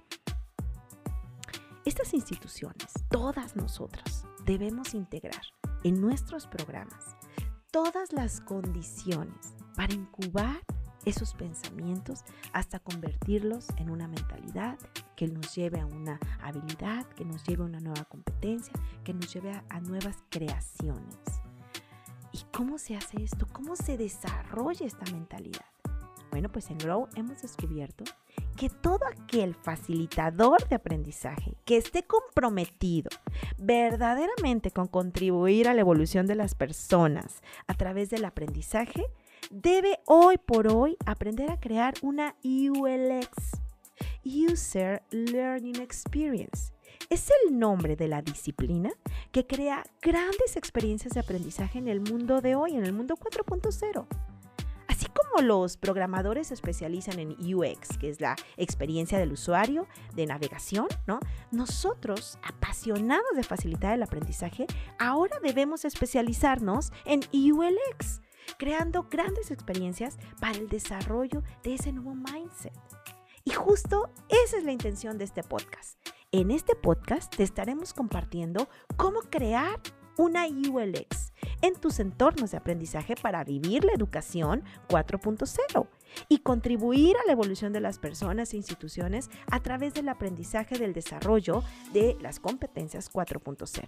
Estas 1.85 2.15
instituciones, 2.15 2.93
todas 3.11 3.57
nosotras, 3.57 4.28
debemos 4.49 4.95
integrar 4.95 5.43
en 5.85 6.01
nuestros 6.01 6.47
programas 6.47 7.15
todas 7.71 8.15
las 8.15 8.41
condiciones 8.41 9.55
para 9.77 9.93
incubar 9.93 10.65
esos 11.05 11.35
pensamientos 11.35 12.25
hasta 12.55 12.79
convertirlos 12.79 13.67
en 13.77 13.91
una 13.91 14.09
mentalidad 14.09 14.79
que 15.17 15.29
nos 15.29 15.55
lleve 15.55 15.81
a 15.81 15.87
una 15.87 16.19
habilidad, 16.41 17.07
que 17.11 17.27
nos 17.27 17.45
lleve 17.45 17.63
a 17.63 17.67
una 17.67 17.81
nueva 17.81 18.05
competencia, 18.05 18.73
que 19.05 19.13
nos 19.13 19.31
lleve 19.35 19.53
a, 19.53 19.81
nuevas 19.81 20.17
creaciones. 20.31 21.19
¿Y 22.33 22.39
cómo 22.51 22.79
se 22.79 22.97
hace 22.97 23.23
esto? 23.23 23.47
¿Cómo 23.53 23.77
se 23.77 23.99
desarrolla 23.99 24.87
esta 24.87 25.05
mentalidad? 25.13 25.67
Bueno, 26.31 26.51
pues 26.51 26.71
en 26.71 26.79
Grow 26.79 27.07
hemos 27.17 27.43
descubierto 27.43 28.05
que 28.59 28.69
todo 28.69 29.07
aquel 29.07 29.55
facilitador 29.55 30.69
de 30.69 30.75
aprendizaje 30.75 31.55
que 31.65 31.77
esté 31.77 32.03
comprometido 32.03 33.09
verdaderamente 33.57 34.73
con 34.73 34.89
contribuir 34.89 35.69
a 35.69 35.75
la 35.75 35.81
evolución 35.81 36.27
de 36.27 36.35
las 36.35 36.57
personas 36.57 37.41
a 37.69 37.75
través 37.75 38.11
del 38.11 38.25
aprendizaje, 38.25 39.07
debe 39.51 40.01
hoy 40.07 40.39
por 40.39 40.67
hoy 40.67 40.97
aprender 41.07 41.53
a 41.53 41.61
crear 41.61 41.95
una 42.03 42.35
ULX, 42.43 43.31
User 44.25 45.03
Learning 45.11 45.77
Experience. 45.77 46.73
Es 47.11 47.31
el 47.45 47.59
nombre 47.61 47.95
de 47.95 48.09
la 48.09 48.23
disciplina 48.23 48.91
que 49.31 49.47
crea 49.47 49.85
grandes 50.03 50.57
experiencias 50.57 51.15
de 51.15 51.21
aprendizaje 51.21 51.79
en 51.79 51.87
el 51.87 52.01
mundo 52.01 52.41
de 52.41 52.57
hoy, 52.57 52.75
en 52.75 52.85
el 52.85 52.93
mundo 52.93 53.15
4.0. 53.15 54.28
Así 54.99 55.07
como 55.07 55.47
los 55.47 55.77
programadores 55.77 56.49
se 56.49 56.55
especializan 56.55 57.21
en 57.21 57.37
UX, 57.55 57.97
que 57.99 58.11
es 58.11 58.21
la 58.21 58.35
experiencia 58.57 59.17
del 59.17 59.31
usuario 59.31 59.87
de 60.17 60.27
navegación, 60.27 60.89
¿no? 61.07 61.21
Nosotros, 61.53 62.37
apasionados 62.43 63.37
de 63.37 63.45
facilitar 63.45 63.95
el 63.95 64.03
aprendizaje, 64.03 64.67
ahora 64.99 65.39
debemos 65.41 65.85
especializarnos 65.85 66.91
en 67.05 67.21
ULX, 67.33 68.23
creando 68.59 69.05
grandes 69.09 69.53
experiencias 69.53 70.19
para 70.41 70.59
el 70.59 70.69
desarrollo 70.69 71.45
de 71.63 71.75
ese 71.75 71.93
nuevo 71.93 72.17
mindset. 72.17 72.75
Y 73.45 73.53
justo 73.53 74.11
esa 74.29 74.57
es 74.57 74.65
la 74.65 74.73
intención 74.73 75.17
de 75.17 75.27
este 75.27 75.45
podcast. 75.45 75.97
En 76.33 76.51
este 76.51 76.75
podcast 76.75 77.35
te 77.37 77.45
estaremos 77.45 77.95
compartiendo 77.95 78.69
cómo 78.97 79.21
crear 79.31 79.81
una 80.19 80.47
ULX 80.47 81.33
en 81.63 81.75
tus 81.75 82.01
entornos 82.01 82.51
de 82.51 82.59
aprendizaje 82.59 83.15
para 83.17 83.45
vivir 83.45 83.85
la 83.85 83.93
educación 83.93 84.63
4.0 84.89 85.87
y 86.29 86.39
contribuir 86.41 87.17
a 87.17 87.27
la 87.27 87.33
evolución 87.33 87.73
de 87.73 87.81
las 87.81 87.99
personas 87.99 88.53
e 88.53 88.57
instituciones 88.57 89.31
a 89.51 89.61
través 89.61 89.95
del 89.95 90.09
aprendizaje 90.09 90.79
del 90.79 90.93
desarrollo 90.93 91.63
de 91.93 92.17
las 92.21 92.41
competencias 92.41 93.11
4.0 93.11 93.87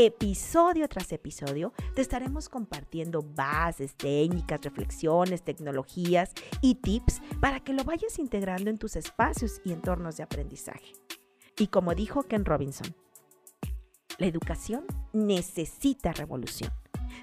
episodio 0.00 0.88
tras 0.88 1.10
episodio 1.10 1.72
te 1.96 2.02
estaremos 2.02 2.48
compartiendo 2.48 3.20
bases, 3.20 3.96
técnicas, 3.96 4.60
reflexiones, 4.62 5.42
tecnologías 5.42 6.34
y 6.60 6.76
tips 6.76 7.20
para 7.40 7.58
que 7.58 7.72
lo 7.72 7.82
vayas 7.82 8.20
integrando 8.20 8.70
en 8.70 8.78
tus 8.78 8.94
espacios 8.94 9.60
y 9.64 9.72
entornos 9.72 10.16
de 10.16 10.22
aprendizaje. 10.22 10.92
Y 11.58 11.66
como 11.66 11.96
dijo 11.96 12.22
Ken 12.22 12.44
Robinson, 12.44 12.94
la 14.18 14.26
educación 14.26 14.84
necesita 15.12 16.12
revolución. 16.12 16.72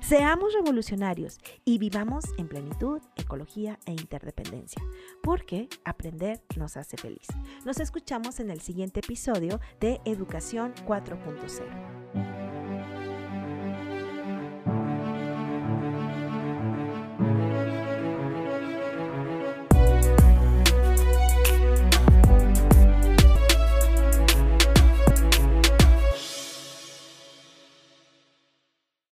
Seamos 0.01 0.53
revolucionarios 0.53 1.39
y 1.63 1.77
vivamos 1.77 2.25
en 2.37 2.47
plenitud, 2.47 3.01
ecología 3.15 3.79
e 3.85 3.91
interdependencia, 3.91 4.81
porque 5.21 5.69
aprender 5.83 6.41
nos 6.57 6.77
hace 6.77 6.97
feliz. 6.97 7.27
Nos 7.65 7.79
escuchamos 7.79 8.39
en 8.39 8.49
el 8.49 8.61
siguiente 8.61 8.99
episodio 9.01 9.59
de 9.79 10.01
Educación 10.05 10.73
4.0. 10.85 12.44